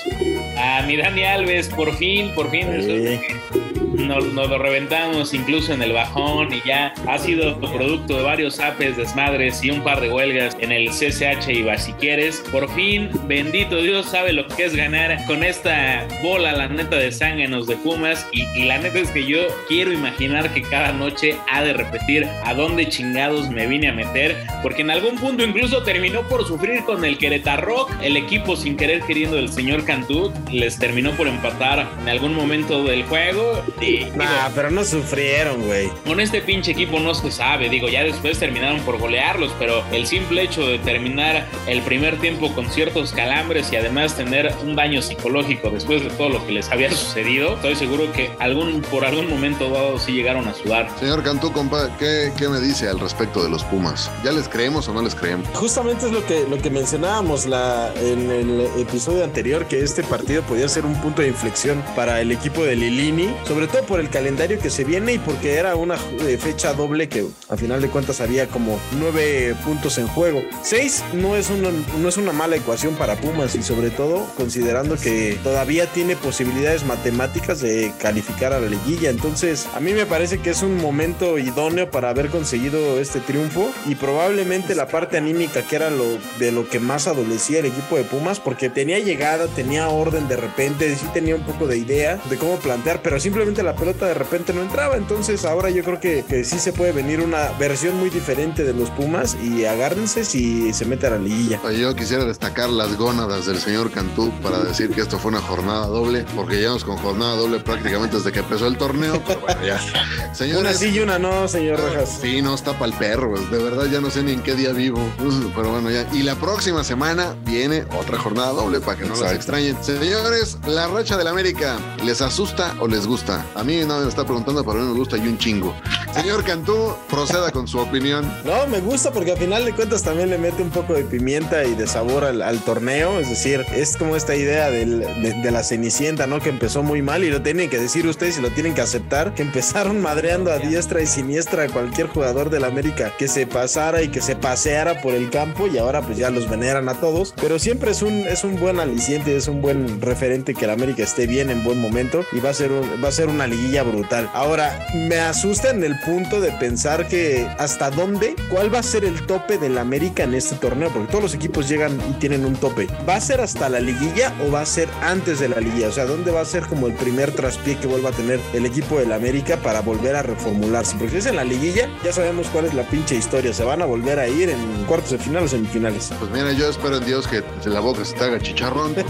[0.57, 2.67] A mi Dani Alves, por fin, por fin.
[2.67, 3.68] que
[3.99, 8.97] Nos, lo reventamos incluso en el bajón y ya ha sido producto de varios apes,
[8.97, 12.43] desmadres y un par de huelgas en el CCH y Basiquieres.
[12.53, 17.13] Por fin, bendito Dios sabe lo que es ganar con esta bola, la neta de
[17.13, 18.27] zánganos de Pumas.
[18.33, 22.27] Y, y la neta es que yo quiero imaginar que cada noche ha de repetir
[22.45, 26.83] a dónde chingados me vine a meter, porque en algún punto incluso terminó por sufrir
[26.85, 31.89] con el Querétaro, el equipo sin querer queriendo del señor Cantú, les terminó por empatar
[32.01, 33.63] en algún momento del juego.
[33.81, 35.89] Digo, Nah, pero no sufrieron, güey.
[36.07, 40.07] con este pinche equipo no se sabe, digo, ya después terminaron por golearlos, pero el
[40.07, 45.03] simple hecho de terminar el primer tiempo con ciertos calambres y además tener un daño
[45.03, 49.29] psicológico después de todo lo que les había sucedido, estoy seguro que algún, por algún
[49.29, 50.89] momento dado sí llegaron a sudar.
[50.99, 54.11] Señor Cantú, compa, ¿qué, ¿qué me dice al respecto de los Pumas?
[54.25, 55.47] ¿Ya les creemos o no les creemos?
[55.55, 60.43] Justamente es lo que, lo que mencionábamos la, en el episodio anterior, que este partido
[60.43, 64.11] podía ser un punto de inflexión para el equipo de Lilini, sobre todo por el
[64.11, 67.89] calendario que se viene y porque era una eh, fecha doble que a final de
[67.89, 70.43] cuentas había como nueve puntos en juego.
[70.63, 74.97] Seis no es, una, no es una mala ecuación para Pumas y sobre todo considerando
[74.97, 79.11] que todavía tiene posibilidades matemáticas de calificar a la liguilla.
[79.11, 83.71] Entonces a mí me parece que es un momento idóneo para haber conseguido este triunfo
[83.87, 87.97] y probablemente la parte anímica que era lo de lo que más adolecía el equipo
[87.97, 92.21] de Pumas porque tenía llegada, tenía orden de repente, sí tenía un poco de idea
[92.29, 94.97] de cómo plantear, pero simplemente la pelota de repente no entraba.
[94.97, 98.73] Entonces ahora yo creo que, que sí se puede venir una versión muy diferente de
[98.75, 101.61] los Pumas y agárrense si se mete a la liguilla.
[101.73, 105.87] Yo quisiera destacar las gónadas del señor Cantú para decir que esto fue una jornada
[105.87, 109.79] doble, porque llevamos con jornada doble prácticamente desde que empezó el torneo, pero bueno, ya.
[110.29, 112.19] Una Señores, sí y una no, señor Rojas.
[112.21, 114.73] Sí, no está para el perro, de verdad ya no sé ni en qué día
[114.73, 115.01] vivo,
[115.57, 116.07] pero bueno, ya.
[116.13, 119.37] Y la próxima semana viene otra jornada doble para que no las Exacto.
[119.37, 119.77] extrañen.
[119.83, 123.38] Señores, la racha del América, ¿les asusta o les gusta?
[123.55, 125.75] A mí nadie me está preguntando, pero a mí me gusta y un chingo.
[126.15, 128.31] Señor Cantú, proceda con su opinión.
[128.45, 131.65] No, me gusta porque al final de cuentas también le mete un poco de pimienta
[131.65, 133.21] y de sabor al, al torneo.
[133.21, 136.41] Es decir, es como esta idea del- de, de la cenicienta, ¿no?
[136.41, 139.35] Que empezó muy mal y lo tienen que decir ustedes y lo tienen que aceptar.
[139.35, 144.03] Que empezaron madreando a diestra y siniestra a cualquier jugador del América que se pasara
[144.03, 147.35] y que se paseara por el campo y ahora pues ya los veneran a todos.
[147.41, 151.03] Pero siempre es un, es un buen aliciente, es un buen referente que el América
[151.03, 153.83] esté bien en buen momento y va a ser, un- va a ser una liguilla
[153.83, 154.29] brutal.
[154.35, 159.05] Ahora, me asusta en el punto de pensar que hasta dónde, cuál va a ser
[159.05, 162.55] el tope del América en este torneo, porque todos los equipos llegan y tienen un
[162.57, 162.87] tope.
[163.09, 165.89] ¿Va a ser hasta la liguilla o va a ser antes de la liguilla?
[165.89, 168.67] O sea, ¿dónde va a ser como el primer traspié que vuelva a tener el
[168.67, 170.97] equipo del América para volver a reformularse?
[170.97, 173.53] Porque si es en la liguilla, ya sabemos cuál es la pinche historia.
[173.53, 176.11] Se van a volver a ir en cuartos de final o semifinales.
[176.19, 178.95] Pues mira, yo espero en Dios que de la boca se te haga chicharrón.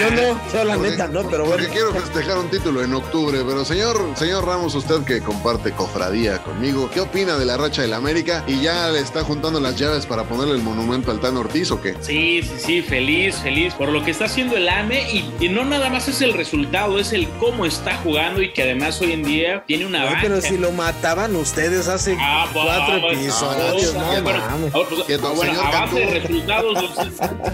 [0.00, 1.72] Yo no, yo la Porque- neta no, pero Porque bueno.
[1.72, 6.90] quiero festejar un título en octubre, pero señor, señor Ramos, usted que comparte cofradía conmigo.
[6.92, 8.44] ¿Qué opina de la racha del América?
[8.46, 11.80] ¿Y ya le está juntando las llaves para ponerle el monumento al Tan Ortiz o
[11.80, 11.94] qué?
[12.00, 15.64] Sí, sí, sí, feliz, feliz por lo que está haciendo el AME y, y no
[15.64, 19.22] nada más es el resultado, es el cómo está jugando y que además hoy en
[19.22, 20.20] día tiene una banca.
[20.22, 25.20] pero si lo mataban ustedes hace Ah, bueno, cuatro bueno, episodios, ah, no bueno, pues,
[25.20, 27.00] bueno, a base de resultados,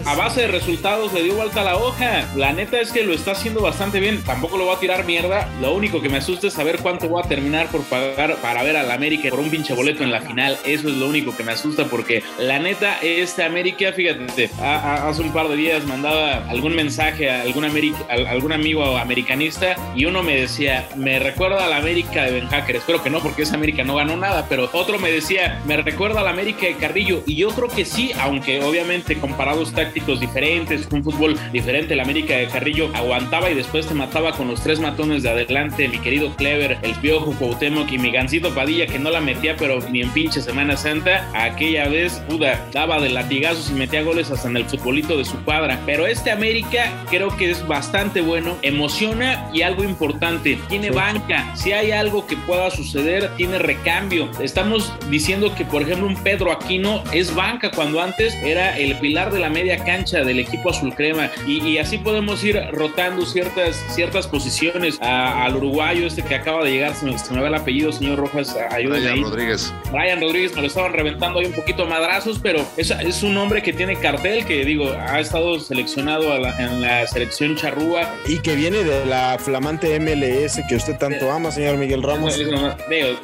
[0.04, 2.24] a base de resultados le dio vuelta a la hoja.
[2.36, 4.22] La neta es que lo está haciendo bastante bien.
[4.24, 5.30] Tampoco lo va a tirar mierda.
[5.61, 8.77] Lo único que me asusta es saber cuánto voy a terminar por pagar para ver
[8.77, 10.57] al América por un pinche boleto en la final.
[10.64, 15.33] Eso es lo único que me asusta porque la neta, este América, fíjate, hace un
[15.33, 20.23] par de días mandaba algún mensaje a algún, América- a algún amigo americanista y uno
[20.23, 22.77] me decía, me recuerda a la América de Ben Hacker.
[22.77, 26.21] Espero que no, porque esa América no ganó nada, pero otro me decía, me recuerda
[26.21, 27.23] a la América de Carrillo.
[27.27, 32.35] Y yo creo que sí, aunque obviamente comparados tácticos diferentes, un fútbol diferente, la América
[32.37, 36.35] de Carrillo aguantaba y después te mataba con los tres matones de adelante, mi querido
[36.37, 40.11] Clever, el Piojo Cuauhtémoc y mi Gancito Padilla, que no la metía, pero ni en
[40.11, 41.28] pinche Semana Santa.
[41.35, 45.37] Aquella vez, puda, daba de latigazos y metía goles hasta en el futbolito de su
[45.44, 45.80] cuadra.
[45.87, 51.54] Pero este América creo que es bastante bueno, emociona y algo importante, tiene banca.
[51.54, 54.30] Si hay algo que pueda suceder, tiene recambio.
[54.40, 59.33] Estamos diciendo que, por ejemplo, un Pedro Aquino es banca cuando antes era el pilar
[59.33, 61.30] de la media cancha del equipo azul crema.
[61.46, 66.62] Y, y así podemos ir rotando ciertas, ciertas posiciones A- al uruguayo este que acaba
[66.64, 66.94] de llegar.
[66.94, 68.57] Se me, se me va el apellido, señor Rojas.
[68.70, 69.23] Ayúdenme Brian ahí.
[69.23, 69.75] Rodríguez.
[69.92, 73.37] Brian Rodríguez me lo estaban reventando ahí un poquito a madrazos, pero es, es un
[73.37, 78.09] hombre que tiene cartel, que digo, ha estado seleccionado a la- en la selección charrúa.
[78.27, 82.37] Y que viene de la flamante MLS que usted tanto ama, señor Miguel Ramos.
[82.38, 82.59] Digo,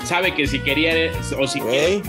[0.05, 0.87] sabe que si quería
[1.39, 2.03] o si de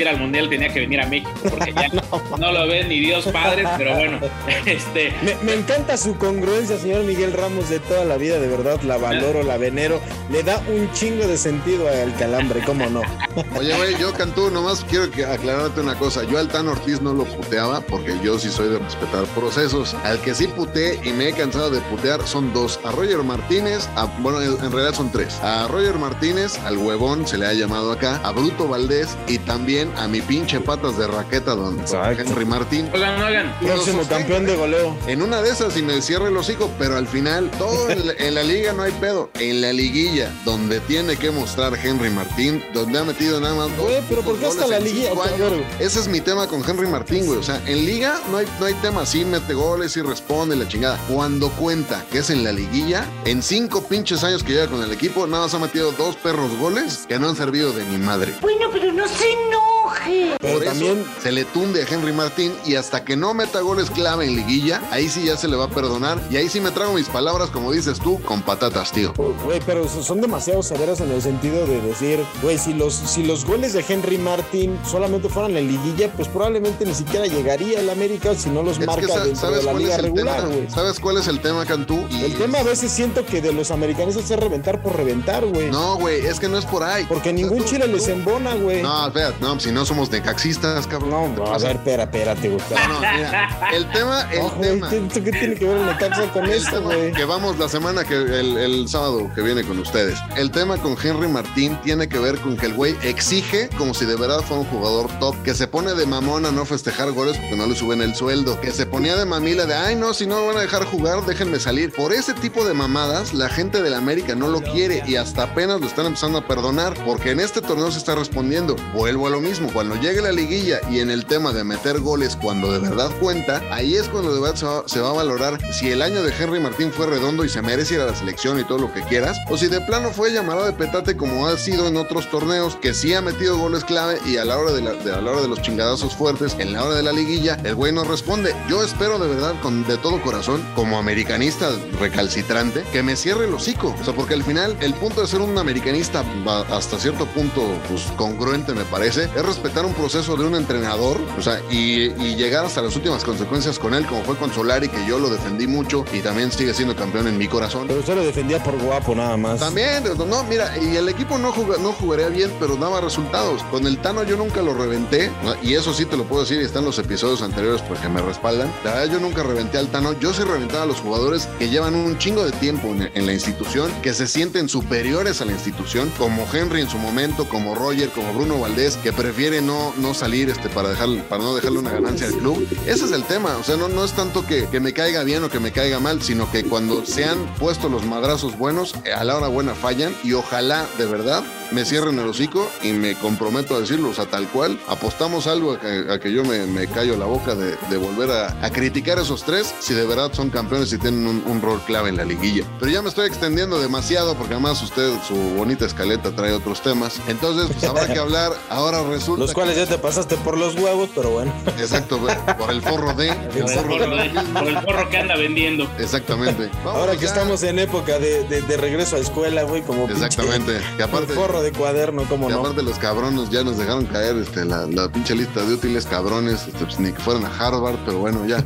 [0.00, 1.88] ir al mundial tenía que venir a México, porque ya
[2.38, 4.18] no, lo ve ni Dios Padre, pero bueno,
[4.66, 5.12] este.
[5.22, 8.96] Me, me encanta su congruencia, señor Miguel Ramos, de toda la vida, de verdad, la
[9.20, 10.00] valoro, la venero.
[10.30, 13.02] Le da un chingo de sentido al calambre, ¿cómo no?
[13.58, 16.24] Oye, güey, yo Cantú, nomás quiero que aclararte una cosa.
[16.24, 19.94] Yo al Tan Ortiz no lo puteaba porque yo sí soy de respetar procesos.
[20.04, 22.80] Al que sí puteé y me he cansado de putear son dos.
[22.84, 25.34] A Roger Martínez, a- bueno, en realidad son tres.
[25.42, 29.90] A Roger Martínez, al huevón se le ha llamado acá, a Bruto Valdés y también
[29.96, 32.22] a mi pinche patas de raqueta, don, Exacto.
[32.22, 32.88] Henry Martín.
[32.94, 34.96] Oigan, oigan, Próximo campeón de goleo.
[35.06, 38.12] En una de esas y me cierre el hocico, pero al final, todo en la,
[38.14, 39.30] en la liga no hay pedo.
[39.34, 43.76] En la liguilla, donde tiene que mostrar Henry Martín, donde ha metido nada más.
[43.76, 45.10] dos Güey, pero ¿por qué hasta la en liguilla?
[45.10, 45.52] años.
[45.78, 47.38] Ese es mi tema con Henry Martín, güey.
[47.38, 49.06] O sea, en liga no hay, no hay tema.
[49.06, 50.98] Sí, mete goles y responde la chingada.
[51.08, 54.90] Cuando cuenta que es en la liguilla, en cinco pinches años que lleva con el
[54.90, 58.34] equipo, nada más ha metido dos perros goles que no han servido de mi madre.
[58.40, 59.66] Bueno, pero no se enoje.
[60.06, 63.60] Pero Por eso también, se le tunde a Henry Martín y hasta que no meta
[63.60, 66.60] goles clave en liguilla, ahí sí ya se le va a perdonar y ahí sí
[66.60, 69.12] me trago mis palabras, como dices tú, con patatas, tío.
[69.44, 73.44] güey, pero son demasiado severos en el sentido de decir, güey, si los, si los
[73.44, 78.34] goles de Henry Martin solamente fueran en liguilla, pues probablemente ni siquiera llegaría el América
[78.34, 80.70] si no los Es marca sa- dentro de la liga regular, güey.
[80.70, 82.04] ¿Sabes cuál es el tema, Cantú?
[82.10, 85.70] Y- El tema a veces siento que de los americanistas es reventar por reventar, güey.
[85.70, 87.04] No, güey, es que no es por ahí.
[87.08, 88.82] Porque ningún tú- chile les tú- embona, güey.
[88.82, 91.34] No, espérate, no, si no somos necaxistas, cabrón.
[91.36, 92.62] No, a ver, espera, espérate, güey.
[92.70, 94.90] No, no, mira, el tema, el tema.
[94.90, 97.12] ¿esto ¿qué tiene que ver el Necaxa con esto, güey?
[97.12, 100.18] que vamos la semana que el, el sábado que viene con ustedes.
[100.34, 104.06] El tema con Henry Martín tiene que ver con que el güey exige como si
[104.06, 107.36] de verdad fuera un jugador top, que se pone de mamón a no festejar goles
[107.36, 110.26] porque no le suben el sueldo, que se ponía de mamila de ay no, si
[110.26, 111.92] no me van a dejar jugar, déjenme salir.
[111.92, 115.82] Por ese tipo de mamadas, la gente del América no lo quiere y hasta apenas
[115.82, 118.76] lo están empezando a perdonar, porque en este torneo se está respondiendo.
[118.94, 122.36] Vuelvo a lo mismo, cuando llegue la liguilla y en el tema de meter goles
[122.36, 125.58] cuando de verdad cuenta, ahí es cuando de verdad se va, se va a valorar
[125.72, 128.58] si el año de Henry Martín fue redondo y se merece ir a la selección
[128.60, 131.56] y todo lo que quieras, o si de plano fue llamado de petate como ha
[131.56, 134.82] sido en otros torneos, que sí ha metido goles clave y a la hora de,
[134.82, 137.74] la- a la hora de los chingadazos fuertes, en la hora de la liguilla, el
[137.74, 138.54] güey no responde.
[138.68, 143.54] Yo espero de verdad, con, de todo corazón, como americanista recalcitrante, que me cierre el
[143.54, 143.94] hocico.
[144.00, 146.24] O sea, porque al final el punto de ser un americanista
[146.70, 151.40] hasta cierto punto pues, congruente, me parece, es respetar un proceso de un entrenador, o
[151.42, 155.06] sea, y, y llegar hasta las últimas consecuencias con él, como fue con Solari, que
[155.06, 157.86] yo lo defendí mucho y también sigue siendo campeón en mi corazón.
[157.88, 159.58] Pero usted lo defendía por guapo nada más.
[159.60, 163.62] También, no, mira, y el equipo no, juga- no jugaría bien, pero daba resultados.
[163.70, 165.30] Con el Tano yo nunca lo reventé,
[165.62, 168.70] y eso sí te lo puedo decir, y están los episodios anteriores porque me respaldan.
[168.84, 171.94] La verdad, yo nunca reventé al Tano, yo sí reventaba a los jugadores que llevan
[171.94, 176.12] un chingo de tiempo en, en la institución, que se sienten superiores a la institución,
[176.18, 179.12] como Henry en su momento, como Roger, como Bruno Valdés, que
[179.46, 182.66] prefiere no, no salir este, para, dejar, para no dejarle una ganancia al club.
[182.84, 185.44] Ese es el tema, o sea, no, no es tanto que, que me caiga bien
[185.44, 189.12] o que me caiga mal, sino que cuando se han puesto los madrazos buenos, eh,
[189.12, 193.14] a la hora buena fallan y ojalá de verdad me cierren el hocico y me
[193.16, 194.78] comprometo a decirlo, o sea, tal cual.
[194.88, 198.30] Apostamos algo a que, a que yo me, me callo la boca de, de volver
[198.30, 201.60] a, a criticar a esos tres si de verdad son campeones y tienen un, un
[201.60, 202.64] rol clave en la liguilla.
[202.78, 207.20] Pero ya me estoy extendiendo demasiado porque además usted, su bonita escaleta, trae otros temas.
[207.26, 208.52] Entonces, pues habrá que hablar.
[208.70, 209.35] Ahora resulta.
[209.36, 211.52] Los cuales ya te pasaste por los huevos, pero bueno.
[211.78, 212.18] Exacto,
[212.58, 213.32] por el forro de.
[213.32, 215.88] Por el forro, de- por el forro que anda vendiendo.
[215.98, 216.70] Exactamente.
[216.84, 217.28] Ahora que ya.
[217.28, 220.80] estamos en época de, de- de regreso a escuela, güey, como pinche- Exactamente.
[220.98, 222.60] Y aparte, forro de cuaderno, como y no.
[222.60, 226.66] aparte los cabrones ya nos dejaron caer este, la, la pinche lista de útiles cabrones,
[226.66, 228.64] este, pues, ni que fueran a Harvard, pero bueno, ya.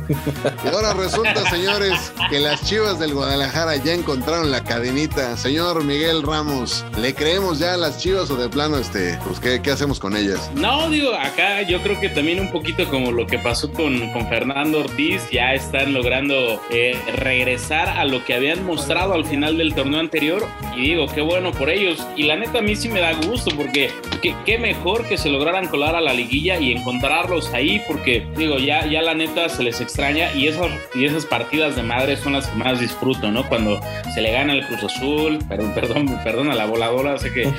[0.63, 1.93] Y ahora resulta, señores,
[2.29, 5.35] que las chivas del Guadalajara ya encontraron la cadenita.
[5.37, 9.61] Señor Miguel Ramos, ¿le creemos ya a las chivas o de plano, este, pues, qué,
[9.61, 10.49] qué hacemos con ellas?
[10.61, 14.27] No, digo, acá yo creo que también un poquito como lo que pasó con, con
[14.27, 19.73] Fernando Ortiz, ya están logrando eh, regresar a lo que habían mostrado al final del
[19.73, 20.45] torneo anterior.
[20.75, 22.05] Y digo, qué bueno por ellos.
[22.15, 23.89] Y la neta a mí sí me da gusto porque
[24.21, 28.59] qué, qué mejor que se lograran colar a la liguilla y encontrarlos ahí porque digo,
[28.59, 32.33] ya, ya la neta se les extraña y esas, y esas partidas de madre son
[32.33, 33.49] las que más disfruto, ¿no?
[33.49, 33.81] Cuando
[34.13, 37.51] se le gana el Cruz Azul, perdón, perdón, perdón a la voladora, sé que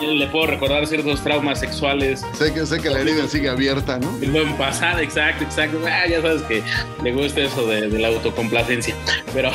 [0.06, 4.14] le puedo recordar ciertos traumas sexuales Sé que, sé que la herida sigue abierta, ¿no?
[4.20, 5.80] el buen pasado, exacto, exacto.
[5.86, 6.62] Ah, ya sabes que
[7.02, 8.94] le gusta eso de, de la autocomplacencia.
[9.32, 9.50] Pero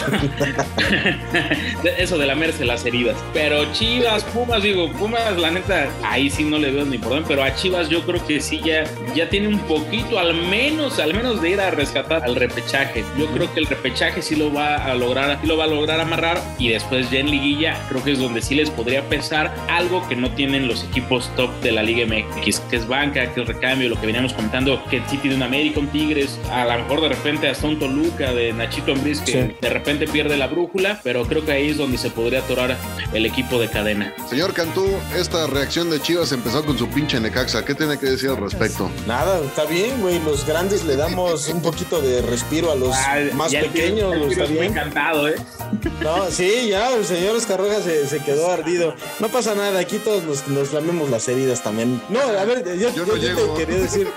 [1.97, 3.15] eso de lamerse las heridas.
[3.33, 7.25] Pero Chivas, Pumas, digo, Pumas, la neta, ahí sí no le veo ni por dónde.
[7.27, 8.83] Pero a Chivas yo creo que sí ya,
[9.15, 13.05] ya tiene un poquito, al menos, al menos de ir a rescatar al repechaje.
[13.17, 15.99] Yo creo que el repechaje sí lo va a lograr, sí lo va a lograr
[15.99, 16.41] amarrar.
[16.57, 20.15] Y después ya en liguilla, creo que es donde sí les podría pesar algo que
[20.15, 23.89] no tienen los equipos top de la Liga MX, que es banca, que es recambio,
[23.89, 27.09] lo que veníamos comentando, que sí tiene un América, un Tigres, a lo mejor de
[27.09, 29.55] repente hasta un Toluca de Nachito Ambriz que Sí.
[29.61, 32.77] de repente pierde la brújula, pero creo que ahí es donde se podría atorar
[33.13, 34.13] el equipo de cadena.
[34.29, 34.85] Señor Cantú,
[35.17, 37.63] esta reacción de Chivas empezó con su pinche Necaxa.
[37.65, 38.89] ¿Qué tiene que decir al respecto?
[39.07, 40.19] Nada, está bien, güey.
[40.23, 43.73] Los grandes le damos un poquito de respiro a los Ah, más ya el tiro-
[43.73, 44.63] pequeños, el está bien.
[44.65, 45.35] encantado, ¿eh?
[46.01, 48.95] No, sí, ya, el señor se, se quedó ardido.
[49.19, 52.01] No pasa nada, aquí todos nos, nos lamemos las heridas también.
[52.09, 53.53] No, a ver, yo, Yo yo- no yo llego.
[53.53, 54.07] te quería decir,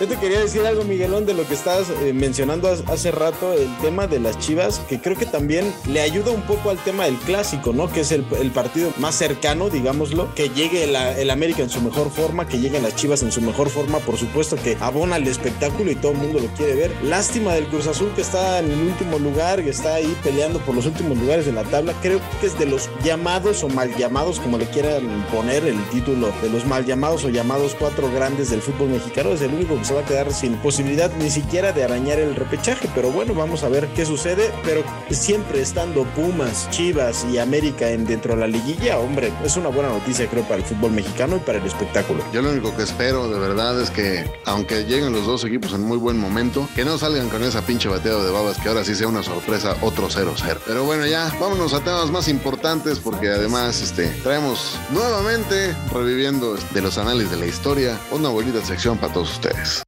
[0.00, 3.52] yo te quería decir algo, Miguelón, de lo que estabas eh, mencionando hace- hace rato,
[3.52, 7.04] el tema de las chivas, que creo que también le ayuda un poco al tema
[7.04, 7.90] del clásico, ¿no?
[7.90, 11.80] Que es el, el partido más cercano, digámoslo, que llegue la- el América en su
[11.80, 15.26] mejor forma, que lleguen las chivas en su mejor forma, por supuesto que abona el
[15.28, 16.92] espectáculo y todo el mundo lo quiere ver.
[17.04, 20.74] Lástima del Cruz Azul que está en el último lugar, que está ahí peleando por
[20.74, 21.94] los últimos lugares de la tabla.
[22.02, 26.32] Creo que es de los llamados o mal llamados, como le quieran poner el título,
[26.42, 29.30] de los mal llamados o llamados cuatro grandes del fútbol mexicano.
[29.30, 32.34] Es el único que se va a quedar sin posibilidad ni siquiera de arañar el
[32.34, 32.88] repechaje.
[32.94, 34.50] Pero bueno, vamos a ver qué sucede.
[34.64, 39.68] Pero siempre estando Pumas, Chivas y América en dentro de la liguilla, hombre, es una
[39.68, 42.24] buena noticia creo para el fútbol mexicano y para el espectáculo.
[42.32, 45.82] Yo lo único que espero de verdad es que, aunque lleguen los dos equipos en
[45.82, 48.94] muy buen momento, que no salgan con esa pinche bateada de babas, que ahora sí
[48.94, 50.58] sea una sorpresa, otro 0-0.
[50.66, 56.80] Pero bueno, ya, vámonos a temas más importantes, porque además este, traemos nuevamente, reviviendo de
[56.80, 59.82] los anales de la historia, una bonita sección para todos ustedes.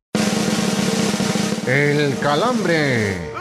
[1.66, 3.32] El calambre.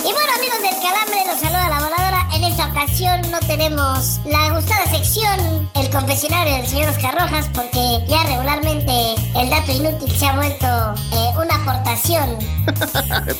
[0.00, 2.28] Y bueno amigos del calambre, los saluda la voladora.
[2.34, 8.02] En esta ocasión no tenemos la gustada sección, el confesionario del señor Oscar Rojas, porque
[8.08, 10.66] ya regularmente el dato inútil se ha vuelto
[11.12, 12.36] eh, una aportación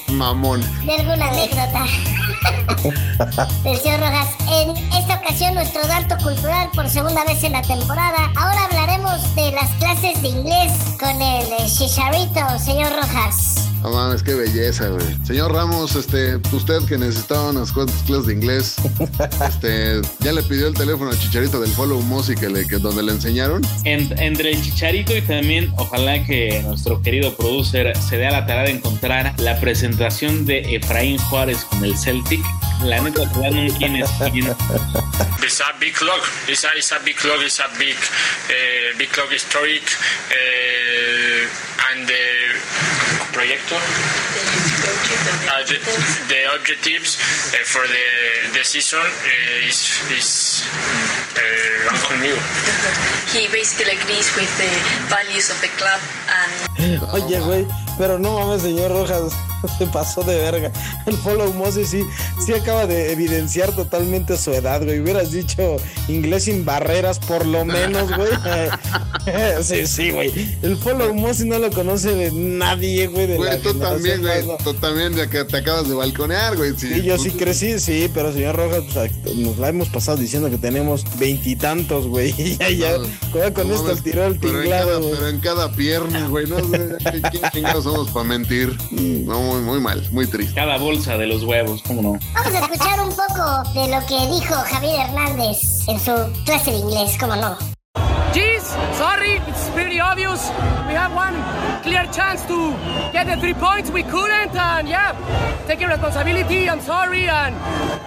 [0.16, 0.60] Mamón.
[0.84, 1.86] de alguna anécdota
[3.62, 4.28] señor Rojas.
[4.50, 8.30] En esta ocasión nuestro dato cultural por segunda vez en la temporada.
[8.36, 13.62] Ahora hablaremos de las clases de inglés con el eh, chicharito, señor Rojas.
[13.82, 15.04] No mames, qué belleza, güey.
[15.24, 18.76] Señor Ramos, este, usted que necesitaba unas cuantas clases de inglés,
[19.46, 23.02] este, ¿ya le pidió el teléfono al chicharito del Follow Music que le- que donde
[23.02, 23.62] le enseñaron?
[23.84, 28.46] En- entre el chicharito y también ojalá que nuestro querido producer se dé a la
[28.46, 32.40] tarea de encontrar la presentación de Efraín Juárez con el Celtic.
[32.82, 34.56] La neta se un quién es quién.
[35.42, 36.22] It's a big log.
[36.48, 37.42] It's a, big log.
[37.42, 39.82] It's a big, uh, big log historic,
[40.30, 42.22] uh, and the
[43.32, 44.75] projector.
[44.86, 45.78] Uh, the,
[46.28, 47.18] the objectives
[47.50, 48.06] uh, for the
[48.54, 50.62] the season uh, is is
[51.34, 51.76] uh.
[53.34, 54.70] He basically agrees with the
[55.10, 57.66] values of the club and Oye, güey,
[57.98, 59.32] Pero no mames, señor Rojas,
[59.78, 60.70] se pasó de verga.
[61.06, 62.02] El follow Moses sí,
[62.44, 65.00] sí acaba de evidenciar totalmente su edad, güey.
[65.00, 65.76] Hubieras dicho
[66.08, 68.30] inglés sin barreras, por lo menos, güey.
[69.62, 70.58] sí, sí, güey.
[70.62, 73.26] El follow Moses no lo conoce de nadie, güey.
[73.26, 74.44] De Güey, la tú también, güey.
[74.80, 76.72] También, ya que te acabas de balconear, güey.
[76.76, 80.48] Sí, Sí, yo sí crecí, sí, pero señor Rojas, pues, nos la hemos pasado diciendo
[80.50, 82.34] que tenemos veintitantos, güey.
[82.38, 82.96] Y ya, ya,
[83.32, 85.10] cuidado con No esto, el tiro al pero en, tinglado, cada, güey.
[85.14, 86.46] pero en cada pierna, güey.
[86.46, 88.76] No sé, ¿qué- ¿quién chingados somos para mentir?
[88.90, 90.54] No, muy, muy mal, muy triste.
[90.54, 92.18] Cada bolsa de los huevos, ¿cómo no?
[92.34, 95.58] Vamos a escuchar un poco de lo que dijo Javier Hernández
[95.88, 96.12] en su
[96.44, 97.75] clase de inglés, ¿cómo no?
[98.96, 100.48] Sorry, it's pretty obvious.
[100.88, 101.34] We have one
[101.82, 102.72] clear chance to
[103.12, 103.90] get the three points.
[103.90, 105.12] We couldn't, and yeah,
[105.66, 106.68] taking responsibility.
[106.68, 107.54] I'm sorry, and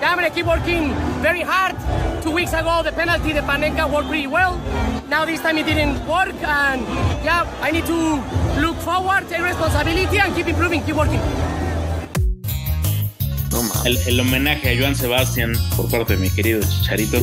[0.01, 1.75] yeah, I'm gonna keep working very hard.
[2.23, 4.57] Two weeks ago, the penalty, the Panenka worked pretty well.
[5.07, 6.81] Now this time it didn't work, and
[7.23, 7.99] yeah, I need to
[8.61, 11.21] look forward, take responsibility, and keep improving, keep working.
[13.89, 17.19] El, el homenaje a Joan Sebastián por parte de mi querido Chicharito.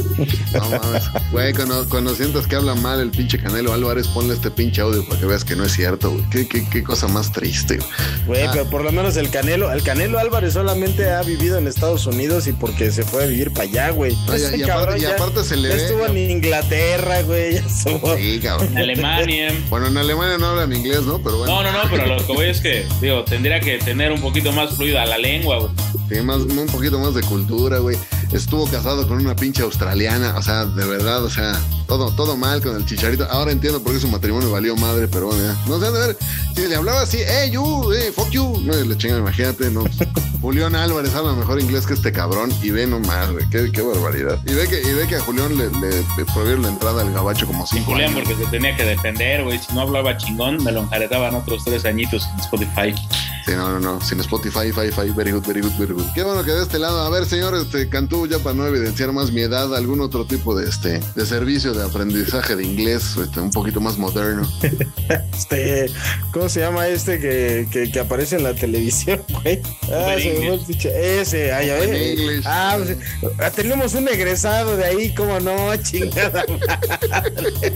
[0.53, 1.05] No mames.
[1.31, 5.07] Güey, cuando, cuando sientas que habla mal el pinche Canelo Álvarez, ponle este pinche audio
[5.07, 6.25] para que veas que no es cierto, güey.
[6.31, 7.89] Qué, qué, qué cosa más triste, güey.
[8.27, 8.51] Güey, Ah.
[8.53, 12.47] pero por lo menos el Canelo, el Canelo Álvarez solamente ha vivido en Estados Unidos
[12.49, 14.15] y porque se fue a vivir para allá, güey.
[14.27, 16.17] No, y- aparte- y ya- aparte se le ya ve, estuvo cabrón.
[16.17, 17.55] en Inglaterra, güey.
[17.55, 18.17] Ya estuvo.
[18.17, 18.69] Sí, cabrón.
[18.73, 19.55] En Alemania.
[19.69, 21.19] Bueno, en Alemania no hablan inglés, ¿no?
[21.23, 21.63] Pero bueno.
[21.63, 24.51] No, no, no, pero lo que voy es que, digo, tendría que tener un poquito
[24.53, 25.71] más fluida la lengua, güey.
[26.09, 27.97] Sí, más, un poquito más de cultura, güey.
[28.33, 32.63] Estuvo casado con una pinche australiana, o sea, de verdad, o sea, todo, todo mal
[32.63, 33.25] con el chicharito.
[33.31, 35.57] Ahora entiendo por qué su matrimonio valió madre, pero bueno, ya.
[35.67, 36.17] No sé, de ver,
[36.55, 38.61] si le hablaba así, hey, you, hey, fuck you.
[38.63, 39.85] No, le chingan, imagínate, no.
[40.41, 44.39] Julián Álvarez habla mejor inglés que este cabrón y ve nomás, güey, qué, qué barbaridad.
[44.47, 47.13] Y ve que, y ve que a Julián le, le, le prohibieron la entrada al
[47.13, 48.29] gabacho como cinco Julián años.
[48.29, 49.59] porque se tenía que defender, güey.
[49.59, 52.95] Si no hablaba chingón, me lo enjaretaban otros tres añitos en Spotify.
[53.47, 54.01] Sí, no, no, no.
[54.01, 56.05] Sin Spotify, fi, fi, very good, very good, very good.
[56.17, 57.01] Qué bueno que de este lado.
[57.03, 60.57] A ver, señor, este Cantú, ya para no evidenciar más mi edad, algún otro tipo
[60.57, 64.51] de este de servicio de aprendizaje de inglés, este, un poquito más moderno.
[65.37, 65.87] Este,
[66.33, 69.63] ¿cómo se llama este que, que, que aparece en la televisión, güey?
[69.93, 70.67] Ah, Open se me fue el English.
[70.67, 71.89] pinche- Ese, ay, a ver.
[71.89, 72.45] Open English.
[72.47, 72.97] Ah, pues,
[73.39, 75.77] ah, tenemos un egresado de ahí, ¿cómo no?
[75.77, 76.45] Chingada
[77.09, 77.73] madre.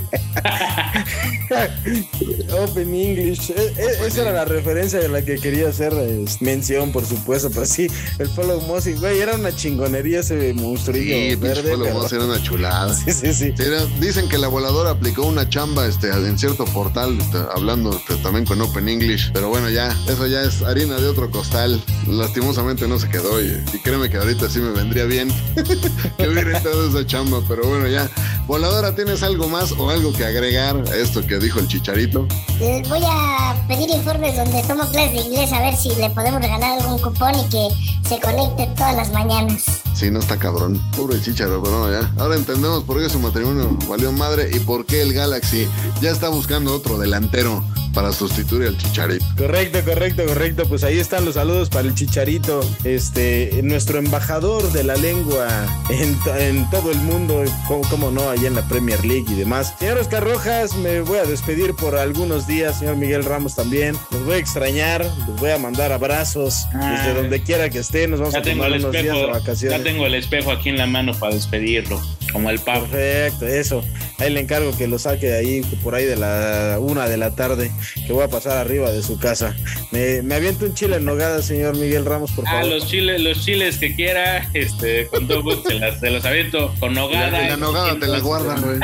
[2.61, 3.51] Open English.
[3.51, 7.51] E- e- esa era la referencia de la que quería hacer eh, mención, por supuesto.
[7.51, 7.87] Pero sí,
[8.19, 11.71] el Follow Mossy, güey, era una chingonería ese monstruillo Sí, verde.
[11.71, 12.95] Polo pero- era una chulada.
[13.05, 13.53] Sí, sí, sí.
[13.57, 17.91] Sí, era- dicen que la voladora aplicó una chamba este, en cierto portal, este, hablando
[17.97, 19.31] este, también con Open English.
[19.33, 21.83] Pero bueno, ya, eso ya es harina de otro costal.
[22.07, 23.41] Lastimosamente no se quedó.
[23.43, 25.29] Y, y créeme que ahorita sí me vendría bien
[26.19, 27.43] que hubiera entrado esa chamba.
[27.49, 28.11] Pero bueno, ya.
[28.51, 32.27] Voladora, ¿tienes algo más o algo que agregar a esto que dijo el chicharito?
[32.59, 36.43] Les voy a pedir informes donde tomo clases de inglés a ver si le podemos
[36.43, 37.69] regalar algún cupón y que
[38.09, 39.83] se conecte todas las mañanas.
[40.01, 40.81] Sí, no está cabrón.
[40.97, 42.11] Pobre chicharo, pero no, ya.
[42.17, 45.69] Ahora entendemos por qué su matrimonio valió madre y por qué el Galaxy
[46.01, 49.25] ya está buscando otro delantero para sustituir al chicharito.
[49.37, 50.63] Correcto, correcto, correcto.
[50.69, 55.49] Pues ahí están los saludos para el Chicharito, este, nuestro embajador de la lengua
[55.91, 59.35] en, to- en todo el mundo, como, como no, allá en la Premier League y
[59.35, 59.75] demás.
[59.81, 63.97] Señor Oscar Rojas, me voy a despedir por algunos días, señor Miguel Ramos también.
[64.13, 66.95] Los voy a extrañar, les voy a mandar abrazos Ah.
[66.97, 68.13] desde donde quiera que estén.
[68.13, 69.81] Nos vamos Ya a tomar unos días de vacaciones.
[69.91, 72.01] Tengo el espejo aquí en la mano para despedirlo,
[72.33, 72.87] como el pavo.
[72.87, 73.85] Perfecto, eso.
[74.19, 77.35] Ahí le encargo que lo saque de ahí por ahí de la una de la
[77.35, 77.71] tarde,
[78.07, 79.57] que voy a pasar arriba de su casa.
[79.93, 82.67] Me, me aviento un chile en nogada, señor Miguel Ramos, por Ah, favor.
[82.67, 86.75] los chiles, los chiles que quiera, este, con todo gusto se las, se los aviento
[86.79, 87.31] con nogada.
[87.31, 88.79] la, la nogada te la guardan, güey.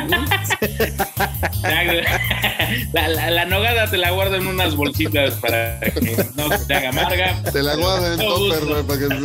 [2.92, 6.74] La, la- la nogada te la guardo en unas bolsitas para que no se te
[6.74, 7.42] haga amarga.
[7.52, 9.16] Te la guardan en topper, güey, para que se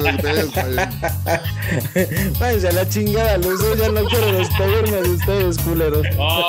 [1.93, 6.05] te Váyanse a la chingada, los dos, ya no quiero despedirme de ustedes, culeros.
[6.18, 6.45] Oh,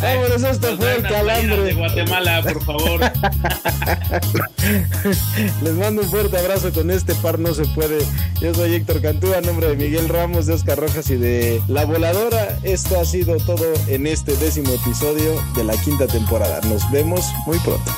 [0.00, 1.74] Vámonos, esto fue el playeras de calambre.
[1.74, 3.00] Guatemala, por favor.
[5.62, 8.04] Les mando un fuerte abrazo con este par no se puede.
[8.40, 11.84] Yo soy Héctor Cantú, a nombre de Miguel Ramos, de Oscar Rojas y de La
[11.84, 12.58] Voladora.
[12.62, 16.60] Esto ha sido todo en este décimo episodio de la quinta temporada.
[16.68, 17.90] Nos vemos muy pronto.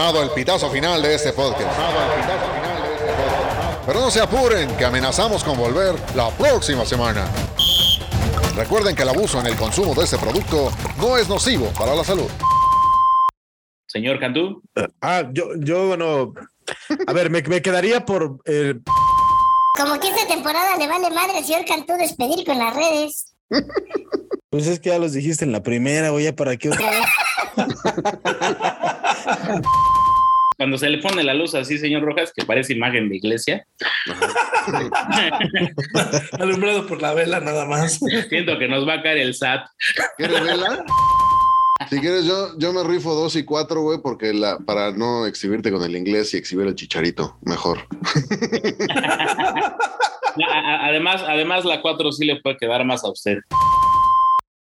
[0.00, 1.78] Sonado el pitazo final de este podcast.
[3.84, 7.26] Pero no se apuren, que amenazamos con volver la próxima semana.
[8.56, 12.02] Recuerden que el abuso en el consumo de este producto no es nocivo para la
[12.02, 12.28] salud.
[13.88, 14.62] Señor Cantú.
[15.02, 16.32] Ah, yo, yo, bueno.
[17.06, 18.38] A ver, me, me quedaría por.
[18.46, 18.76] eh,
[19.76, 23.34] Como que esta temporada le vale madre al señor Cantú despedir con las redes.
[24.48, 27.04] pues es que ya los dijiste en la primera, oye, ¿para qué otra vez?
[30.56, 33.66] Cuando se le pone la luz así, señor Rojas, que parece imagen de iglesia,
[36.38, 37.98] Alumbrado por la vela nada más.
[38.28, 39.62] siento que nos va a caer el SAT.
[40.18, 40.84] ¿Quieres vela?
[41.88, 45.72] Si quieres, yo, yo me rifo dos y cuatro, güey, porque la, para no exhibirte
[45.72, 47.86] con el inglés y exhibir el chicharito, mejor.
[50.82, 53.38] Además, además la 4 sí le puede quedar más a usted.